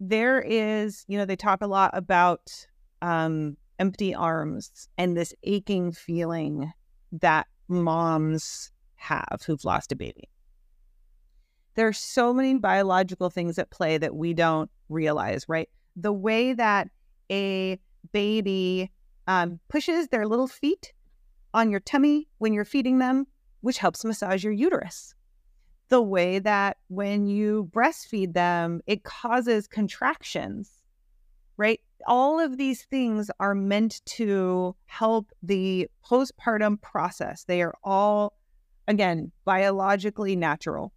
there 0.00 0.40
is, 0.40 1.04
you 1.08 1.18
know, 1.18 1.24
they 1.24 1.36
talk 1.36 1.62
a 1.62 1.66
lot 1.66 1.90
about 1.94 2.66
um 3.02 3.56
empty 3.78 4.14
arms 4.14 4.88
and 4.98 5.16
this 5.16 5.32
aching 5.44 5.92
feeling 5.92 6.72
that 7.12 7.46
moms 7.68 8.72
have 8.96 9.42
who've 9.46 9.64
lost 9.64 9.92
a 9.92 9.96
baby. 9.96 10.28
There's 11.74 11.98
so 11.98 12.34
many 12.34 12.58
biological 12.58 13.30
things 13.30 13.58
at 13.58 13.70
play 13.70 13.98
that 13.98 14.16
we 14.16 14.34
don't 14.34 14.70
realize, 14.88 15.48
right? 15.48 15.68
The 15.94 16.12
way 16.12 16.52
that 16.54 16.88
a 17.30 17.78
baby 18.12 18.90
um, 19.28 19.60
pushes 19.68 20.08
their 20.08 20.26
little 20.26 20.48
feet 20.48 20.92
on 21.54 21.70
your 21.70 21.80
tummy 21.80 22.26
when 22.38 22.52
you're 22.52 22.64
feeding 22.64 22.98
them, 22.98 23.26
which 23.60 23.78
helps 23.78 24.04
massage 24.04 24.42
your 24.42 24.52
uterus. 24.52 25.14
The 25.88 26.02
way 26.02 26.38
that 26.38 26.76
when 26.88 27.26
you 27.26 27.70
breastfeed 27.72 28.34
them, 28.34 28.82
it 28.86 29.04
causes 29.04 29.66
contractions, 29.66 30.70
right? 31.56 31.80
All 32.06 32.38
of 32.38 32.58
these 32.58 32.84
things 32.84 33.30
are 33.40 33.54
meant 33.54 34.04
to 34.04 34.76
help 34.86 35.32
the 35.42 35.88
postpartum 36.04 36.80
process. 36.82 37.44
They 37.44 37.62
are 37.62 37.74
all, 37.82 38.34
again, 38.86 39.32
biologically 39.44 40.36
natural. 40.36 40.92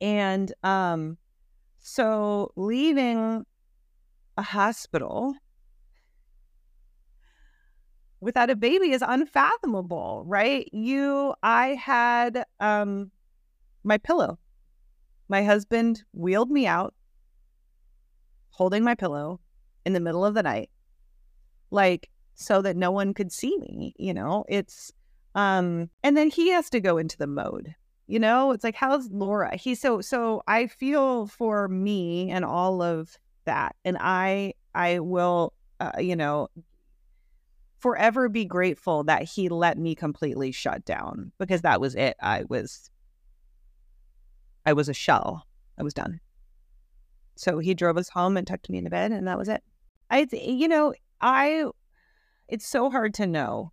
And 0.00 0.52
um, 0.62 1.16
so 1.78 2.52
leaving 2.56 3.46
a 4.36 4.42
hospital 4.42 5.34
without 8.20 8.50
a 8.50 8.56
baby 8.56 8.90
is 8.90 9.02
unfathomable, 9.06 10.24
right? 10.26 10.68
You, 10.72 11.34
I 11.42 11.68
had 11.74 12.44
um, 12.60 13.10
my 13.88 13.98
pillow. 13.98 14.38
My 15.28 15.42
husband 15.42 16.04
wheeled 16.12 16.50
me 16.50 16.66
out, 16.66 16.94
holding 18.50 18.84
my 18.84 18.94
pillow 18.94 19.40
in 19.84 19.92
the 19.92 20.00
middle 20.00 20.24
of 20.24 20.34
the 20.34 20.42
night, 20.42 20.70
like 21.70 22.08
so 22.34 22.62
that 22.62 22.76
no 22.76 22.90
one 22.92 23.12
could 23.14 23.32
see 23.32 23.56
me. 23.58 23.94
You 23.98 24.14
know, 24.14 24.44
it's, 24.48 24.92
um, 25.34 25.90
and 26.04 26.16
then 26.16 26.30
he 26.30 26.50
has 26.50 26.70
to 26.70 26.80
go 26.80 26.98
into 26.98 27.18
the 27.18 27.26
mode 27.26 27.74
you 28.08 28.18
know, 28.18 28.52
it's 28.52 28.64
like, 28.64 28.74
how's 28.74 29.10
Laura? 29.10 29.54
He's 29.54 29.80
so, 29.80 30.00
so 30.00 30.42
I 30.48 30.66
feel 30.66 31.26
for 31.26 31.68
me 31.68 32.30
and 32.30 32.42
all 32.42 32.80
of 32.80 33.18
that. 33.44 33.76
And 33.84 33.98
I, 34.00 34.54
I 34.74 35.00
will, 35.00 35.52
uh, 35.78 35.92
you 36.00 36.16
know, 36.16 36.48
forever 37.80 38.30
be 38.30 38.46
grateful 38.46 39.04
that 39.04 39.24
he 39.24 39.50
let 39.50 39.76
me 39.76 39.94
completely 39.94 40.52
shut 40.52 40.86
down 40.86 41.32
because 41.38 41.60
that 41.62 41.82
was 41.82 41.94
it. 41.94 42.16
I 42.22 42.44
was, 42.48 42.90
I 44.68 44.74
was 44.74 44.90
a 44.90 44.92
shell. 44.92 45.46
I 45.78 45.82
was 45.82 45.94
done. 45.94 46.20
So 47.36 47.58
he 47.58 47.72
drove 47.72 47.96
us 47.96 48.10
home 48.10 48.36
and 48.36 48.46
tucked 48.46 48.68
me 48.68 48.76
into 48.76 48.90
bed, 48.90 49.12
and 49.12 49.26
that 49.26 49.38
was 49.38 49.48
it. 49.48 49.62
I, 50.10 50.26
you 50.30 50.68
know, 50.68 50.92
I, 51.22 51.64
it's 52.48 52.68
so 52.68 52.90
hard 52.90 53.14
to 53.14 53.26
know 53.26 53.72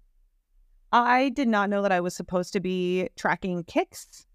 I 0.94 1.28
did 1.30 1.50
not 1.50 1.70
know 1.70 1.82
that 1.82 1.92
I 1.92 2.00
was 2.00 2.16
supposed 2.16 2.54
to 2.54 2.62
be 2.62 3.10
tracking 3.18 3.66
kicks. 3.66 4.26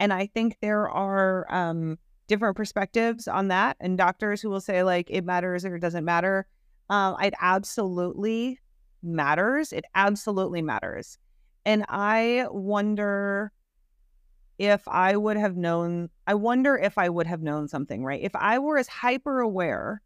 And 0.00 0.12
I 0.12 0.26
think 0.26 0.56
there 0.60 0.90
are 0.90 1.46
um, 1.48 2.00
different 2.26 2.56
perspectives 2.56 3.28
on 3.28 3.46
that, 3.48 3.76
and 3.78 3.96
doctors 3.96 4.42
who 4.42 4.50
will 4.50 4.60
say, 4.60 4.82
like, 4.82 5.06
it 5.08 5.24
matters 5.24 5.64
or 5.64 5.76
it 5.76 5.80
doesn't 5.80 6.04
matter. 6.04 6.48
Um, 6.90 7.14
it 7.22 7.34
absolutely 7.40 8.58
matters. 9.04 9.72
It 9.72 9.84
absolutely 9.94 10.62
matters. 10.62 11.16
And 11.64 11.84
I 11.88 12.46
wonder 12.50 13.52
if 14.58 14.86
I 14.86 15.16
would 15.16 15.36
have 15.36 15.56
known, 15.56 16.10
I 16.26 16.34
wonder 16.34 16.76
if 16.76 16.98
I 16.98 17.08
would 17.08 17.26
have 17.26 17.42
known 17.42 17.68
something, 17.68 18.04
right? 18.04 18.20
If 18.22 18.34
I 18.34 18.58
were 18.58 18.78
as 18.78 18.88
hyper 18.88 19.40
aware, 19.40 20.02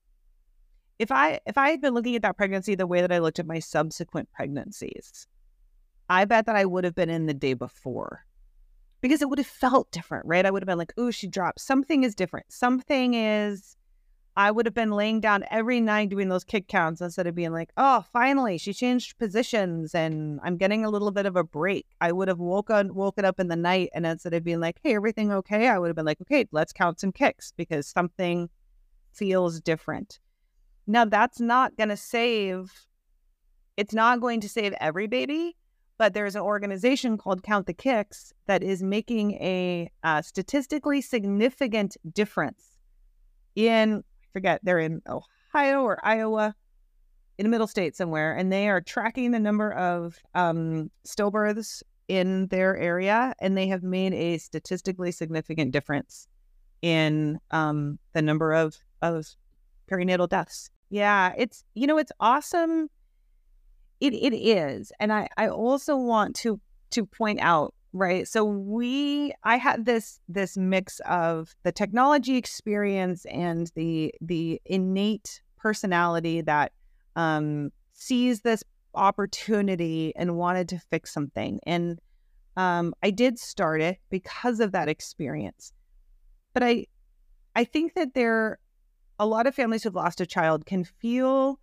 if 0.99 1.13
I 1.13 1.41
if 1.47 1.59
I 1.59 1.71
had 1.71 1.81
been 1.81 1.95
looking 1.95 2.17
at 2.17 2.23
that 2.23 2.37
pregnancy 2.37 2.75
the 2.75 2.87
way 2.87 3.01
that 3.01 3.13
I 3.13 3.19
looked 3.19 3.39
at 3.39 3.47
my 3.47 3.59
subsequent 3.59 4.31
pregnancies, 4.33 5.27
I 6.09 6.25
bet 6.25 6.47
that 6.47 6.57
I 6.57 6.65
would 6.65 6.85
have 6.85 6.95
been 6.95 7.11
in 7.11 7.27
the 7.27 7.35
day 7.35 7.55
before 7.55 8.25
because 9.01 9.21
it 9.21 9.29
would 9.29 9.39
have 9.39 9.47
felt 9.47 9.91
different, 9.91 10.27
right? 10.27 10.47
I 10.47 10.51
would 10.51 10.63
have 10.63 10.67
been 10.67 10.79
like, 10.79 10.99
ooh, 10.99 11.13
she 11.13 11.27
dropped. 11.27 11.61
Something 11.61 12.05
is 12.05 12.15
different. 12.15 12.47
Something 12.49 13.15
is, 13.15 13.77
I 14.39 14.51
would 14.51 14.67
have 14.67 14.75
been 14.75 14.91
laying 14.91 15.21
down 15.21 15.45
every 15.51 15.81
night 15.81 16.11
doing 16.11 16.29
those 16.29 16.45
kick 16.45 16.69
counts 16.69 17.01
instead 17.01 17.27
of 17.27 17.35
being 17.35 17.53
like, 17.53 17.71
oh, 17.79 18.05
finally, 18.13 18.59
she 18.59 18.75
changed 18.75 19.17
positions 19.19 19.95
and 19.95 20.41
I'm 20.43 20.59
getting 20.59 20.85
a 20.85 20.91
little 20.91 21.11
bit 21.11 21.25
of 21.25 21.37
a 21.37 21.45
break. 21.45 21.87
I 22.03 22.13
would 22.13 22.29
have 22.29 22.39
woken 22.39 22.95
woken 22.95 23.25
up 23.25 23.41
in 23.41 23.49
the 23.49 23.57
night 23.57 23.89
and 23.95 24.05
instead 24.05 24.35
of 24.35 24.45
being 24.45 24.61
like, 24.61 24.79
hey, 24.83 24.95
everything 24.95 25.33
okay? 25.33 25.69
I 25.69 25.79
would 25.79 25.89
have 25.89 25.97
been 25.97 26.05
like, 26.05 26.21
okay, 26.21 26.47
let's 26.53 26.73
count 26.73 27.01
some 27.01 27.13
kicks 27.13 27.53
because 27.57 27.87
something 27.87 28.51
feels 29.13 29.61
different. 29.61 30.21
Now, 30.87 31.07
that's 31.07 31.41
not 31.41 31.73
to 31.79 31.97
save, 31.97 32.87
it's 33.77 33.95
not 33.95 34.21
going 34.21 34.41
to 34.43 34.49
save 34.49 34.75
every 34.81 35.07
baby 35.07 35.57
but 35.99 36.15
there's 36.15 36.37
an 36.37 36.43
organization 36.43 37.17
called 37.17 37.43
Count 37.43 37.67
the 37.67 37.73
Kicks 37.73 38.33
that 38.47 38.63
is 38.63 38.83
making 38.83 39.33
a 39.33 39.91
uh, 40.03 40.23
statistically 40.23 41.01
significant 41.01 41.97
difference 42.13 42.79
in, 43.55 44.05
forget, 44.37 44.61
they're 44.63 44.79
in 44.79 45.01
Ohio 45.09 45.81
or 45.81 45.99
Iowa, 46.05 46.55
in 47.39 47.45
the 47.45 47.49
middle 47.49 47.67
state 47.67 47.97
somewhere, 47.97 48.37
and 48.37 48.53
they 48.53 48.69
are 48.69 48.83
tracking 48.83 49.31
the 49.31 49.41
number 49.41 49.73
of 49.73 50.19
um, 50.35 50.91
stillbirths 51.07 51.83
in 52.09 52.47
their 52.49 52.77
area, 52.77 53.35
and 53.41 53.57
they 53.57 53.67
have 53.67 53.83
made 53.83 54.13
a 54.13 54.37
statistically 54.37 55.11
significant 55.11 55.73
difference 55.73 56.29
in 56.83 57.39
um, 57.51 57.99
the 58.13 58.21
number 58.21 58.53
of 58.53 58.77
of 59.01 59.27
perinatal 59.91 60.29
deaths. 60.29 60.69
Yeah, 60.91 61.33
it's 61.39 61.65
you 61.75 61.87
know 61.87 61.97
it's 61.97 62.13
awesome 62.21 62.91
it 64.01 64.13
it 64.13 64.35
is. 64.35 64.93
And 65.01 65.13
I 65.15 65.29
I 65.39 65.49
also 65.49 65.97
want 65.97 66.37
to 66.37 66.61
to 66.91 67.07
point 67.07 67.41
out, 67.41 67.73
right? 67.97 68.29
So 68.29 68.45
we 68.45 69.33
I 69.43 69.57
had 69.57 69.87
this 69.87 70.21
this 70.29 70.57
mix 70.57 71.01
of 71.07 71.55
the 71.63 71.73
technology 71.73 72.37
experience 72.37 73.25
and 73.27 73.71
the 73.75 74.15
the 74.21 74.61
innate 74.65 75.41
personality 75.57 76.43
that 76.43 76.73
um 77.17 77.71
sees 77.93 78.43
this 78.43 78.63
opportunity 78.95 80.13
and 80.17 80.37
wanted 80.37 80.69
to 80.71 80.79
fix 80.91 81.13
something. 81.13 81.61
And 81.67 81.99
um 82.57 82.95
I 83.03 83.11
did 83.11 83.39
start 83.39 83.81
it 83.81 83.99
because 84.11 84.61
of 84.61 84.73
that 84.73 84.89
experience. 84.89 85.73
But 86.53 86.63
I 86.63 86.87
I 87.55 87.65
think 87.65 87.95
that 87.95 88.15
there 88.15 88.59
a 89.19 89.27
lot 89.27 89.47
of 89.47 89.55
families 89.55 89.83
who've 89.83 89.95
lost 89.95 90.21
a 90.21 90.27
child 90.27 90.67
can 90.67 90.85
feel 90.85 91.59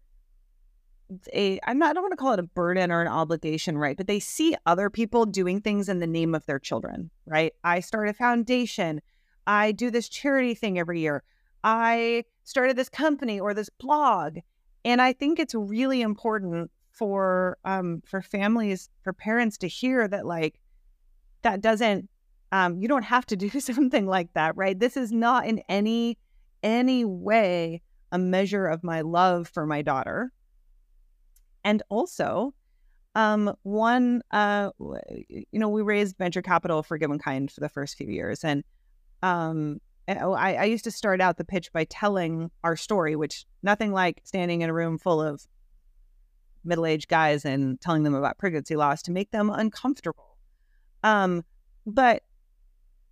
a 1.34 1.60
I'm 1.66 1.78
not 1.78 1.92
I 1.92 1.94
don't 1.94 2.04
want 2.04 2.14
to 2.14 2.18
call 2.18 2.34
it 2.34 2.40
a 2.40 2.44
burden 2.44 2.92
or 2.92 3.02
an 3.02 3.08
obligation, 3.08 3.78
right? 3.78 3.98
But 3.98 4.08
they 4.08 4.20
see 4.20 4.56
other 4.66 4.90
people 4.90 5.26
doing 5.26 5.62
things 5.62 5.90
in 5.90 6.00
the 6.00 6.08
name 6.08 6.36
of 6.36 6.46
their 6.46 6.60
children, 6.60 7.10
right? 7.26 7.54
I 7.64 7.80
start 7.80 8.10
a 8.10 8.14
foundation. 8.14 9.02
I 9.48 9.72
do 9.72 9.92
this 9.92 10.10
charity 10.10 10.56
thing 10.56 10.80
every 10.80 11.00
year. 11.00 11.24
I 11.64 12.26
started 12.44 12.76
this 12.76 12.90
company 12.90 13.40
or 13.40 13.54
this 13.54 13.70
blog. 13.70 14.40
And 14.86 15.02
I 15.02 15.14
think 15.14 15.40
it's 15.40 15.56
really 15.56 16.02
important 16.02 16.72
for 16.92 17.58
um 17.66 18.02
for 18.06 18.22
families, 18.22 18.90
for 19.04 19.14
parents 19.14 19.58
to 19.60 19.68
hear 19.68 20.08
that 20.08 20.26
like 20.26 20.60
that 21.42 21.62
doesn't 21.62 22.10
um 22.52 22.78
you 22.80 22.88
don't 22.88 23.04
have 23.04 23.26
to 23.28 23.36
do 23.36 23.50
something 23.60 24.06
like 24.06 24.34
that, 24.34 24.56
right? 24.56 24.80
This 24.80 24.98
is 24.98 25.12
not 25.12 25.46
in 25.48 25.62
any 25.70 26.18
any 26.62 27.04
way 27.06 27.82
a 28.12 28.18
measure 28.18 28.68
of 28.68 28.84
my 28.84 29.02
love 29.02 29.48
for 29.48 29.66
my 29.66 29.82
daughter 29.82 30.32
and 31.64 31.84
also, 31.90 32.54
um, 33.16 33.56
one, 33.64 34.22
uh, 34.32 34.72
you 35.30 35.60
know, 35.60 35.70
we 35.70 35.82
raised 35.82 36.18
venture 36.18 36.42
capital 36.42 36.84
for 36.84 36.98
Give 36.98 37.10
InKind 37.10 37.52
for 37.52 37.60
the 37.60 37.70
first 37.70 37.98
few 37.98 38.08
years, 38.08 38.44
and 38.44 38.64
um, 39.22 39.80
oh, 40.08 40.34
I, 40.34 40.54
I 40.54 40.64
used 40.66 40.84
to 40.86 40.92
start 40.92 41.22
out 41.22 41.38
the 41.38 41.46
pitch 41.46 41.72
by 41.72 41.86
telling 41.86 42.52
our 42.64 42.76
story, 42.76 43.16
which 43.16 43.46
nothing 43.62 43.94
like 43.94 44.22
standing 44.24 44.62
in 44.62 44.70
a 44.70 44.74
room 44.74 44.98
full 44.98 45.22
of 45.22 45.46
middle-aged 46.66 47.10
guys 47.10 47.46
and 47.46 47.80
telling 47.82 48.04
them 48.04 48.16
about 48.16 48.38
pregnancy 48.38 48.76
loss 48.76 49.02
to 49.04 49.12
make 49.12 49.32
them 49.32 49.50
uncomfortable. 49.50 50.38
Um, 51.04 51.44
but 51.86 52.24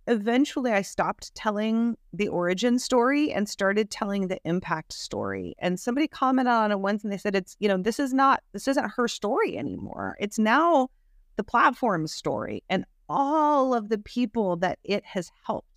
eventually 0.06 0.72
I 0.72 0.82
stopped 0.82 1.34
telling 1.34 1.96
the 2.12 2.28
origin 2.28 2.78
story 2.78 3.32
and 3.32 3.48
started 3.48 3.90
telling 3.90 4.28
the 4.28 4.38
impact 4.44 4.92
story. 4.92 5.54
And 5.58 5.78
somebody 5.78 6.08
commented 6.08 6.52
on 6.52 6.72
it 6.72 6.80
once 6.80 7.04
and 7.04 7.12
they 7.12 7.18
said, 7.18 7.36
it's, 7.36 7.56
you 7.60 7.68
know, 7.68 7.76
this 7.76 8.00
is 8.00 8.12
not, 8.12 8.42
this 8.52 8.66
isn't 8.68 8.90
her 8.90 9.06
story 9.08 9.56
anymore. 9.56 10.16
It's 10.18 10.38
now 10.38 10.88
the 11.36 11.44
platform's 11.44 12.12
story. 12.12 12.62
And 12.68 12.84
all 13.08 13.74
of 13.74 13.88
the 13.88 13.98
people 13.98 14.56
that 14.56 14.78
it 14.84 15.04
has 15.04 15.30
helped. 15.44 15.68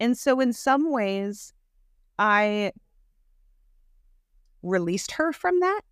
And 0.00 0.18
so, 0.18 0.40
in 0.40 0.52
some 0.52 0.90
ways, 0.90 1.52
I 2.18 2.72
released 4.62 5.12
her 5.12 5.32
from 5.32 5.60
that, 5.60 5.82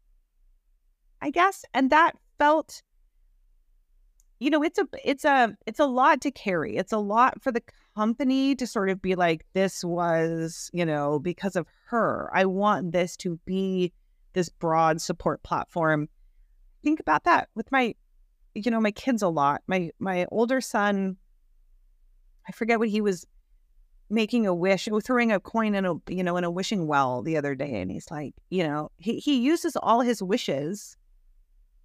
I 1.21 1.31
guess. 1.31 1.65
And 1.73 1.91
that 1.91 2.17
felt 2.39 2.83
you 4.43 4.51
know 4.51 4.63
it's 4.63 4.79
a 4.79 4.87
it's 5.05 5.25
a 5.25 5.57
it's 5.67 5.79
a 5.79 5.87
lot 5.87 6.21
to 6.21 6.31
carry 6.31 6.77
it's 6.77 6.93
a 6.93 6.99
lot 6.99 7.41
for 7.41 7.53
the 7.53 7.63
company 7.95 8.55
to 8.57 8.67
sort 8.67 8.91
of 8.91 9.01
be 9.01 9.15
like 9.15 9.47
this 9.53 9.85
was 9.85 10.69
you 10.73 10.85
know 10.85 11.21
because 11.21 11.55
of 11.55 11.67
her 11.87 12.29
i 12.35 12.45
want 12.45 12.91
this 12.91 13.17
to 13.17 13.39
be 13.45 13.93
this 14.33 14.49
broad 14.49 15.01
support 15.01 15.43
platform. 15.43 16.09
Think 16.83 17.01
about 17.01 17.25
that 17.25 17.49
with 17.55 17.71
my 17.71 17.95
you 18.55 18.71
know 18.71 18.81
my 18.81 18.91
kids 18.91 19.23
a 19.23 19.29
lot 19.29 19.63
my 19.67 19.91
my 19.99 20.27
older 20.31 20.61
son 20.61 21.17
i 22.47 22.53
forget 22.53 22.79
what 22.79 22.89
he 22.89 23.01
was 23.01 23.27
making 24.11 24.47
a 24.47 24.55
wish 24.55 24.89
or 24.89 25.01
throwing 25.01 25.33
a 25.33 25.41
coin 25.41 25.75
in 25.75 25.87
a 25.87 25.95
you 26.09 26.23
know 26.23 26.37
in 26.37 26.45
a 26.45 26.51
wishing 26.51 26.87
well 26.87 27.23
the 27.23 27.37
other 27.37 27.55
day 27.55 27.81
and 27.81 27.91
he's 27.91 28.11
like 28.11 28.35
you 28.51 28.63
know 28.63 28.91
he, 28.99 29.19
he 29.19 29.41
uses 29.41 29.75
all 29.77 30.01
his 30.01 30.23
wishes 30.23 30.99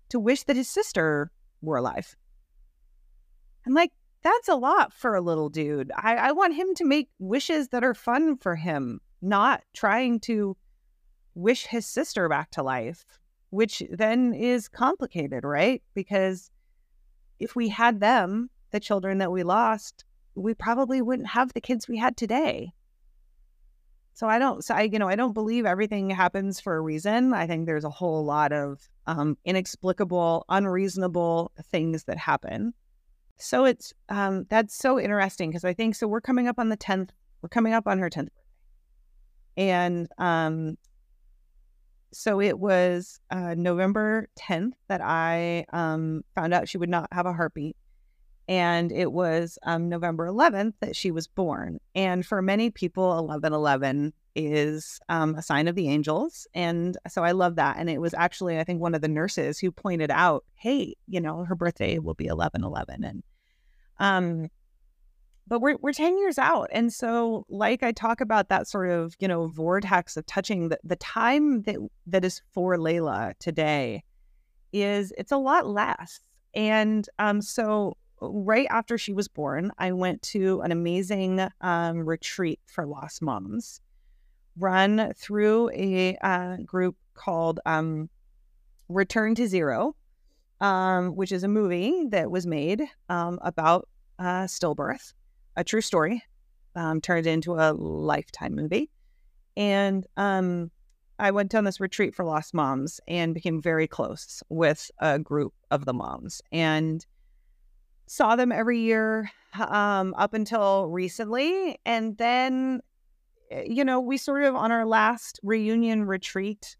to 0.10 0.20
wish 0.20 0.44
that 0.44 0.58
his 0.58 0.68
sister 0.68 1.32
were 1.62 1.78
alive 1.78 2.18
I'm 3.68 3.74
like, 3.74 3.92
that's 4.24 4.48
a 4.48 4.56
lot 4.56 4.94
for 4.94 5.14
a 5.14 5.22
little 5.22 5.50
dude. 5.50 5.92
I, 5.96 6.16
I 6.16 6.32
want 6.32 6.56
him 6.56 6.74
to 6.76 6.86
make 6.86 7.10
wishes 7.20 7.68
that 7.70 7.84
are 7.84 7.94
fun 7.94 8.38
for 8.38 8.56
him, 8.56 9.02
not 9.22 9.62
trying 9.74 10.22
to 10.22 10.56
wish 11.36 11.66
his 11.66 11.86
sister 11.86 12.30
back 12.30 12.50
to 12.52 12.64
life, 12.64 13.06
which 13.50 13.84
then 13.92 14.34
is 14.34 14.70
complicated, 14.70 15.44
right? 15.44 15.84
Because 15.94 16.50
if 17.40 17.58
we 17.58 17.68
had 17.68 18.00
them, 18.00 18.50
the 18.72 18.80
children 18.80 19.18
that 19.18 19.34
we 19.34 19.44
lost, 19.44 20.06
we 20.36 20.54
probably 20.54 21.02
wouldn't 21.02 21.28
have 21.28 21.52
the 21.52 21.62
kids 21.62 21.90
we 21.90 21.98
had 21.98 22.16
today. 22.16 22.72
So 24.14 24.28
I 24.28 24.40
don't, 24.40 24.64
so 24.64 24.76
I, 24.76 24.84
you 24.84 24.98
know, 24.98 25.10
I 25.10 25.16
don't 25.16 25.34
believe 25.34 25.66
everything 25.66 26.10
happens 26.10 26.60
for 26.60 26.78
a 26.78 26.82
reason. 26.82 27.34
I 27.34 27.48
think 27.48 27.66
there's 27.66 27.84
a 27.84 27.90
whole 27.90 28.24
lot 28.24 28.54
of 28.54 28.90
um, 29.08 29.38
inexplicable, 29.44 30.46
unreasonable 30.48 31.52
things 31.70 32.06
that 32.06 32.18
happen. 32.18 32.74
So 33.38 33.66
it's 33.66 33.94
um 34.10 34.46
that's 34.50 34.76
so 34.76 35.00
interesting 35.00 35.50
because 35.50 35.64
I 35.64 35.74
think 35.74 35.96
so 35.96 36.08
we're 36.08 36.22
coming 36.22 36.48
up 36.48 36.60
on 36.60 36.70
the 36.70 36.78
10th 36.78 37.10
we're 37.42 37.50
coming 37.50 37.74
up 37.74 37.88
on 37.88 38.00
her 38.00 38.10
10th 38.10 38.30
birthday. 38.30 38.32
And 39.58 40.08
um 40.18 40.78
so 42.14 42.42
it 42.42 42.58
was 42.60 43.20
uh 43.30 43.54
November 43.56 44.28
10th 44.40 44.74
that 44.88 45.02
I 45.02 45.66
um 45.72 46.24
found 46.36 46.54
out 46.54 46.68
she 46.68 46.78
would 46.78 46.90
not 46.90 47.08
have 47.12 47.26
a 47.26 47.34
heartbeat 47.34 47.76
and 48.48 48.92
it 48.92 49.12
was 49.12 49.60
um 49.64 49.88
November 49.90 50.28
11th 50.28 50.74
that 50.80 50.96
she 50.96 51.12
was 51.12 51.28
born. 51.28 51.80
And 51.94 52.26
for 52.26 52.42
many 52.42 52.72
people 52.72 53.10
1111 53.28 54.14
is 54.38 55.00
um, 55.10 55.34
a 55.36 55.42
sign 55.42 55.68
of 55.68 55.76
the 55.76 55.90
angels. 55.90 56.48
And 56.54 56.96
so 57.10 57.24
I 57.24 57.32
love 57.32 57.56
that. 57.56 57.78
And 57.78 57.90
it 57.90 58.00
was 58.00 58.14
actually, 58.14 58.60
I 58.60 58.64
think, 58.64 58.80
one 58.80 58.94
of 58.94 59.02
the 59.02 59.08
nurses 59.08 59.58
who 59.58 59.72
pointed 59.72 60.12
out, 60.12 60.46
hey, 60.54 60.96
you 61.08 61.20
know, 61.20 61.44
her 61.44 61.56
birthday 61.56 61.98
will 61.98 62.14
be 62.14 62.28
11 62.28 62.64
11. 62.64 63.04
And, 63.04 63.24
um, 64.00 64.50
but 65.48 65.62
we're, 65.62 65.78
we're 65.82 65.94
10 65.94 66.18
years 66.18 66.38
out. 66.38 66.70
And 66.72 66.92
so, 66.92 67.46
like 67.50 67.84
I 67.84 67.92
talk 67.92 68.20
about 68.22 68.50
that 68.50 68.68
sort 68.68 68.90
of, 68.90 69.16
you 69.20 69.28
know, 69.28 69.48
vortex 69.48 70.18
of 70.18 70.26
touching 70.26 70.70
the, 70.70 70.78
the 70.84 70.98
time 70.98 71.62
that, 71.64 71.78
that 72.08 72.26
is 72.26 72.42
for 72.54 72.76
Layla 72.76 73.34
today 73.40 74.04
is 74.74 75.14
it's 75.18 75.32
a 75.32 75.38
lot 75.38 75.68
less. 75.68 76.20
And 76.54 77.08
um, 77.20 77.42
so 77.42 77.96
right 78.20 78.68
after 78.70 78.98
she 78.98 79.14
was 79.14 79.28
born, 79.28 79.72
I 79.78 79.94
went 79.94 80.22
to 80.24 80.62
an 80.62 80.72
amazing 80.72 81.48
um, 81.62 82.00
retreat 82.00 82.60
for 82.66 82.86
lost 82.86 83.22
moms 83.22 83.80
run 84.60 85.14
through 85.16 85.70
a 85.72 86.18
uh, 86.22 86.58
group 86.66 86.96
called 87.14 87.60
um, 87.66 88.10
Return 88.90 89.36
to 89.36 89.48
Zero, 89.48 89.96
um, 90.62 91.16
which 91.16 91.32
is 91.32 91.44
a 91.44 91.48
movie 91.48 92.06
that 92.10 92.32
was 92.32 92.48
made 92.48 92.84
um, 93.10 93.40
about 93.42 93.88
uh, 94.20 94.46
stillbirth, 94.46 95.14
a 95.56 95.64
true 95.64 95.82
story, 95.82 96.24
um, 96.76 97.02
turned 97.02 97.28
into 97.28 97.56
a 97.56 97.74
lifetime 97.74 98.56
movie. 98.56 98.90
And 99.56 100.06
um, 100.18 100.72
I 101.20 101.32
went 101.32 101.56
on 101.56 101.64
this 101.64 101.80
retreat 101.80 102.16
for 102.16 102.24
lost 102.24 102.54
moms 102.54 103.00
and 103.08 103.34
became 103.34 103.62
very 103.62 103.88
close 103.88 104.44
with 104.50 104.92
a 105.00 105.20
group 105.20 105.54
of 105.72 105.86
the 105.86 105.94
moms 105.94 106.42
and 106.52 107.06
saw 108.06 108.36
them 108.36 108.52
every 108.52 108.80
year 108.80 109.30
um, 109.60 110.14
up 110.18 110.34
until 110.34 110.88
recently. 110.88 111.80
And 111.86 112.18
then 112.18 112.82
Eh, 113.52 113.64
you 113.68 113.84
know, 113.84 114.00
we 114.00 114.18
sort 114.18 114.44
of 114.44 114.56
on 114.56 114.72
our 114.72 114.86
last 114.86 115.40
reunion 115.44 116.06
retreat 116.06 116.76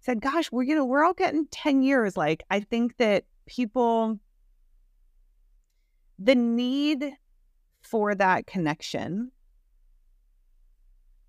said, 0.00 0.20
gosh, 0.20 0.50
we're, 0.50 0.62
you 0.62 0.74
know, 0.74 0.84
we're 0.84 1.04
all 1.04 1.14
getting 1.14 1.46
10 1.50 1.82
years. 1.82 2.16
Like, 2.16 2.42
I 2.50 2.60
think 2.60 2.96
that 2.96 3.24
people, 3.46 4.18
the 6.18 6.34
need 6.34 7.12
for 7.82 8.14
that 8.14 8.46
connection 8.46 9.30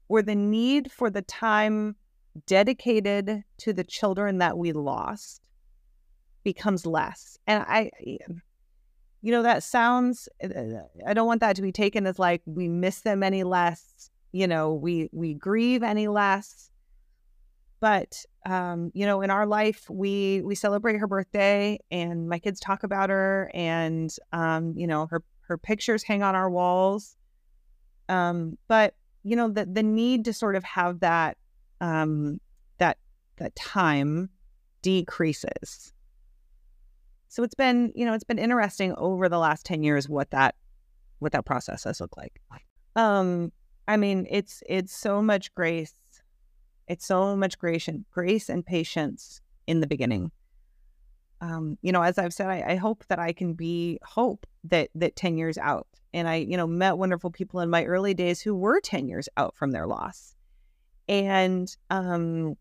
or 0.07 0.21
the 0.21 0.35
need 0.35 0.91
for 0.91 1.09
the 1.09 1.21
time 1.21 1.95
dedicated 2.45 3.43
to 3.57 3.73
the 3.73 3.83
children 3.83 4.37
that 4.37 4.57
we 4.57 4.71
lost 4.71 5.41
becomes 6.43 6.85
less. 6.85 7.37
And 7.47 7.63
I, 7.67 7.91
you 7.99 9.31
know, 9.31 9.43
that 9.43 9.63
sounds, 9.63 10.27
eh, 10.39 10.49
eh, 10.53 10.79
I 11.05 11.13
don't 11.13 11.27
want 11.27 11.41
that 11.41 11.55
to 11.57 11.61
be 11.61 11.71
taken 11.71 12.07
as 12.07 12.19
like 12.19 12.41
we 12.45 12.67
miss 12.67 13.01
them 13.01 13.23
any 13.23 13.43
less 13.43 14.09
you 14.31 14.47
know 14.47 14.73
we 14.73 15.09
we 15.11 15.33
grieve 15.33 15.83
any 15.83 16.07
less 16.07 16.69
but 17.79 18.25
um, 18.45 18.91
you 18.93 19.05
know 19.05 19.21
in 19.21 19.29
our 19.29 19.45
life 19.45 19.89
we 19.89 20.41
we 20.43 20.55
celebrate 20.55 20.97
her 20.97 21.07
birthday 21.07 21.77
and 21.91 22.27
my 22.27 22.39
kids 22.39 22.59
talk 22.59 22.83
about 22.83 23.09
her 23.09 23.51
and 23.53 24.15
um, 24.33 24.73
you 24.75 24.87
know 24.87 25.07
her 25.07 25.23
her 25.41 25.57
pictures 25.57 26.03
hang 26.03 26.23
on 26.23 26.35
our 26.35 26.49
walls 26.49 27.15
um, 28.09 28.57
but 28.67 28.95
you 29.23 29.35
know 29.35 29.49
the 29.49 29.65
the 29.65 29.83
need 29.83 30.25
to 30.25 30.33
sort 30.33 30.55
of 30.55 30.63
have 30.63 30.99
that 31.01 31.37
um, 31.81 32.39
that 32.77 32.97
that 33.37 33.55
time 33.55 34.29
decreases 34.81 35.93
so 37.27 37.43
it's 37.43 37.55
been 37.55 37.91
you 37.95 38.05
know 38.05 38.13
it's 38.13 38.23
been 38.23 38.39
interesting 38.39 38.93
over 38.97 39.29
the 39.29 39.37
last 39.37 39.65
10 39.65 39.83
years 39.83 40.09
what 40.09 40.31
that 40.31 40.55
what 41.19 41.31
that 41.31 41.45
process 41.45 41.83
has 41.83 42.01
looked 42.01 42.17
like 42.17 42.41
um 42.95 43.51
I 43.87 43.97
mean, 43.97 44.27
it's 44.29 44.63
it's 44.67 44.95
so 44.95 45.21
much 45.21 45.53
grace. 45.53 45.93
It's 46.87 47.05
so 47.05 47.35
much 47.35 47.57
grace 47.57 47.87
and 47.87 48.05
grace 48.11 48.49
and 48.49 48.65
patience 48.65 49.41
in 49.67 49.79
the 49.79 49.87
beginning. 49.87 50.31
Um, 51.39 51.77
you 51.81 51.91
know, 51.91 52.03
as 52.03 52.17
I've 52.17 52.33
said, 52.33 52.47
I, 52.47 52.63
I 52.73 52.75
hope 52.75 53.03
that 53.07 53.19
I 53.19 53.33
can 53.33 53.53
be 53.53 53.99
hope 54.03 54.45
that 54.65 54.89
that 54.95 55.15
10 55.15 55.37
years 55.37 55.57
out. 55.57 55.87
And 56.13 56.27
I, 56.27 56.35
you 56.35 56.57
know, 56.57 56.67
met 56.67 56.97
wonderful 56.97 57.31
people 57.31 57.61
in 57.61 57.69
my 57.69 57.85
early 57.85 58.13
days 58.13 58.41
who 58.41 58.53
were 58.53 58.79
10 58.79 59.07
years 59.07 59.29
out 59.37 59.55
from 59.55 59.71
their 59.71 59.87
loss. 59.87 60.35
And 61.07 61.75
um, 61.89 62.55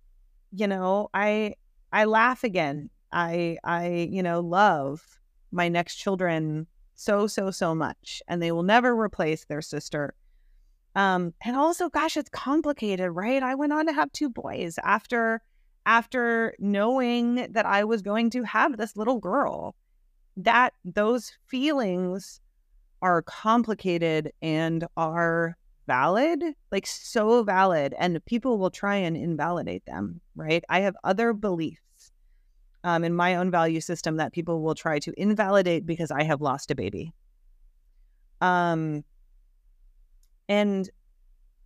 you 0.53 0.67
know, 0.67 1.09
I 1.13 1.55
I 1.93 2.05
laugh 2.05 2.45
again. 2.45 2.91
I 3.13 3.59
I, 3.65 4.09
you 4.11 4.23
know, 4.23 4.41
love 4.41 5.21
my 5.53 5.69
next 5.69 5.97
children 5.97 6.67
so, 6.95 7.27
so, 7.27 7.51
so 7.51 7.75
much. 7.75 8.23
And 8.29 8.43
they 8.43 8.53
will 8.53 8.63
never 8.63 8.95
replace 8.95 9.47
their 9.47 9.63
sister 9.63 10.15
um, 10.95 11.35
and 11.45 11.57
also, 11.57 11.89
gosh, 11.89 12.17
it's 12.17 12.31
complicated, 12.31 13.11
right? 13.13 13.43
I 13.43 13.55
went 13.55 13.73
on 13.73 13.87
to 13.87 13.93
have 13.93 14.11
two 14.13 14.29
boys 14.29 14.79
after 14.83 15.43
after 15.87 16.55
knowing 16.59 17.47
that 17.53 17.65
I 17.65 17.85
was 17.85 18.03
going 18.03 18.31
to 18.31 18.43
have 18.43 18.77
this 18.77 18.97
little 18.97 19.19
girl. 19.19 19.75
That 20.37 20.75
those 20.85 21.33
feelings 21.47 22.41
are 23.03 23.23
complicated 23.23 24.33
and 24.43 24.87
are 24.97 25.57
valid, 25.87 26.43
like 26.71 26.87
so 26.87 27.43
valid, 27.43 27.95
and 27.99 28.25
people 28.27 28.59
will 28.59 28.71
try 28.71 28.97
and 28.97 29.17
invalidate 29.17 29.85
them, 29.87 30.21
right? 30.37 30.65
I 30.69 30.81
have 30.81 30.95
other 31.03 31.33
beliefs 31.33 32.13
um, 32.85 33.05
in 33.05 33.15
my 33.15 33.37
own 33.37 33.51
value 33.51 33.81
system 33.81 34.17
that 34.17 34.33
people 34.33 34.63
will 34.63 34.75
try 34.75 34.99
to 35.01 35.13
invalidate 35.17 35.87
because 35.87 36.11
I 36.11 36.23
have 36.25 36.41
lost 36.41 36.71
a 36.71 36.75
baby. 36.75 37.13
Um, 38.41 39.05
and 40.51 40.91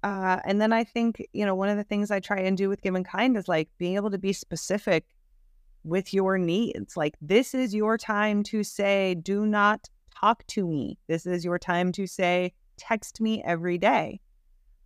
uh, 0.03 0.39
and 0.45 0.61
then 0.61 0.71
I 0.71 0.85
think, 0.85 1.27
you 1.33 1.47
know, 1.47 1.55
one 1.55 1.71
of 1.71 1.79
the 1.79 1.85
things 1.85 2.11
I 2.11 2.21
try 2.21 2.41
and 2.41 2.59
do 2.59 2.69
with 2.69 2.83
Give 2.83 2.93
InKind 2.93 3.39
is 3.39 3.49
like 3.49 3.71
being 3.79 3.97
able 3.97 4.11
to 4.11 4.19
be 4.19 4.35
specific 4.35 5.07
with 5.83 6.13
your 6.13 6.37
needs. 6.37 6.95
Like, 6.95 7.15
this 7.23 7.55
is 7.55 7.75
your 7.75 7.97
time 7.97 8.43
to 8.45 8.63
say, 8.63 9.15
do 9.15 9.47
not 9.47 9.89
talk 10.15 10.47
to 10.49 10.69
me. 10.69 10.99
This 11.07 11.25
is 11.25 11.43
your 11.43 11.59
time 11.59 11.91
to 11.93 12.07
say, 12.07 12.53
text 12.77 13.19
me 13.19 13.43
every 13.45 13.79
day, 13.79 14.21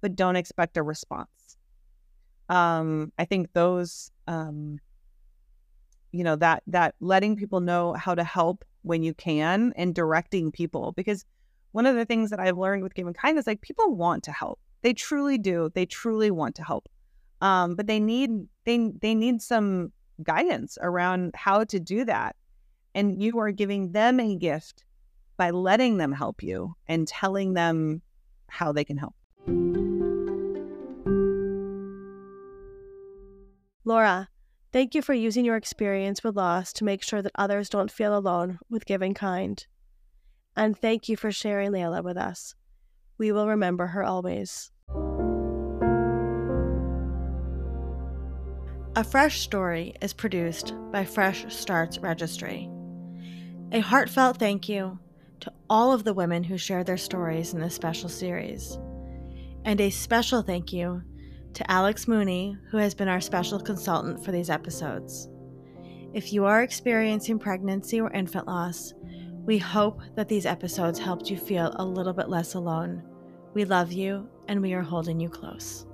but 0.00 0.14
don't 0.14 0.36
expect 0.36 0.76
a 0.76 0.84
response. 0.84 1.56
Um, 2.48 3.12
I 3.18 3.24
think 3.24 3.52
those, 3.54 4.12
um, 4.28 4.78
you 6.12 6.22
know, 6.22 6.36
that, 6.36 6.62
that 6.68 6.94
letting 7.00 7.34
people 7.34 7.58
know 7.58 7.94
how 7.94 8.14
to 8.14 8.22
help 8.22 8.64
when 8.82 9.02
you 9.02 9.14
can 9.14 9.72
and 9.74 9.96
directing 9.96 10.52
people 10.52 10.92
because 10.92 11.24
one 11.72 11.86
of 11.86 11.96
the 11.96 12.04
things 12.04 12.30
that 12.30 12.40
I've 12.40 12.58
learned 12.58 12.82
with 12.82 12.94
giving 12.94 13.12
kindness, 13.14 13.44
is 13.44 13.46
like 13.46 13.60
people 13.60 13.94
want 13.94 14.24
to 14.24 14.32
help. 14.32 14.58
They 14.82 14.94
truly 14.94 15.38
do. 15.38 15.70
They 15.74 15.86
truly 15.86 16.30
want 16.30 16.54
to 16.56 16.64
help. 16.64 16.88
Um, 17.40 17.74
but 17.74 17.86
they 17.86 18.00
need 18.00 18.30
they 18.64 18.90
they 19.00 19.14
need 19.14 19.42
some 19.42 19.92
guidance 20.22 20.78
around 20.80 21.32
how 21.34 21.64
to 21.64 21.78
do 21.78 22.04
that. 22.04 22.36
And 22.94 23.22
you 23.22 23.38
are 23.38 23.52
giving 23.52 23.92
them 23.92 24.18
a 24.18 24.34
gift 24.34 24.84
by 25.36 25.50
letting 25.50 25.98
them 25.98 26.12
help 26.12 26.42
you 26.42 26.74
and 26.88 27.06
telling 27.06 27.54
them 27.54 28.02
how 28.48 28.72
they 28.72 28.84
can 28.84 28.96
help. 28.96 29.14
Laura, 33.84 34.28
thank 34.72 34.94
you 34.94 35.00
for 35.00 35.14
using 35.14 35.44
your 35.44 35.56
experience 35.56 36.22
with 36.24 36.36
loss 36.36 36.72
to 36.74 36.84
make 36.84 37.02
sure 37.02 37.22
that 37.22 37.32
others 37.36 37.68
don't 37.68 37.90
feel 37.90 38.16
alone 38.16 38.58
with 38.68 38.84
Give 38.84 39.00
InKind. 39.00 39.66
And 40.58 40.76
thank 40.76 41.08
you 41.08 41.16
for 41.16 41.30
sharing 41.30 41.70
Layla 41.70 42.02
with 42.02 42.16
us. 42.16 42.56
We 43.16 43.30
will 43.30 43.46
remember 43.46 43.86
her 43.86 44.02
always. 44.02 44.72
A 48.96 49.04
Fresh 49.04 49.40
Story 49.40 49.94
is 50.02 50.12
produced 50.12 50.74
by 50.90 51.04
Fresh 51.04 51.54
Starts 51.54 52.00
Registry. 52.00 52.68
A 53.70 53.78
heartfelt 53.78 54.38
thank 54.38 54.68
you 54.68 54.98
to 55.38 55.52
all 55.70 55.92
of 55.92 56.02
the 56.02 56.12
women 56.12 56.42
who 56.42 56.58
shared 56.58 56.86
their 56.86 56.96
stories 56.96 57.54
in 57.54 57.60
this 57.60 57.76
special 57.76 58.08
series. 58.08 58.80
And 59.64 59.80
a 59.80 59.90
special 59.90 60.42
thank 60.42 60.72
you 60.72 61.04
to 61.54 61.70
Alex 61.70 62.08
Mooney, 62.08 62.56
who 62.72 62.78
has 62.78 62.96
been 62.96 63.06
our 63.06 63.20
special 63.20 63.60
consultant 63.60 64.24
for 64.24 64.32
these 64.32 64.50
episodes. 64.50 65.28
If 66.12 66.32
you 66.32 66.46
are 66.46 66.64
experiencing 66.64 67.38
pregnancy 67.38 68.00
or 68.00 68.10
infant 68.10 68.48
loss, 68.48 68.92
we 69.48 69.56
hope 69.56 70.02
that 70.14 70.28
these 70.28 70.44
episodes 70.44 70.98
helped 70.98 71.30
you 71.30 71.36
feel 71.38 71.72
a 71.76 71.84
little 71.84 72.12
bit 72.12 72.28
less 72.28 72.52
alone. 72.52 73.02
We 73.54 73.64
love 73.64 73.90
you 73.90 74.28
and 74.46 74.60
we 74.60 74.74
are 74.74 74.82
holding 74.82 75.18
you 75.18 75.30
close. 75.30 75.86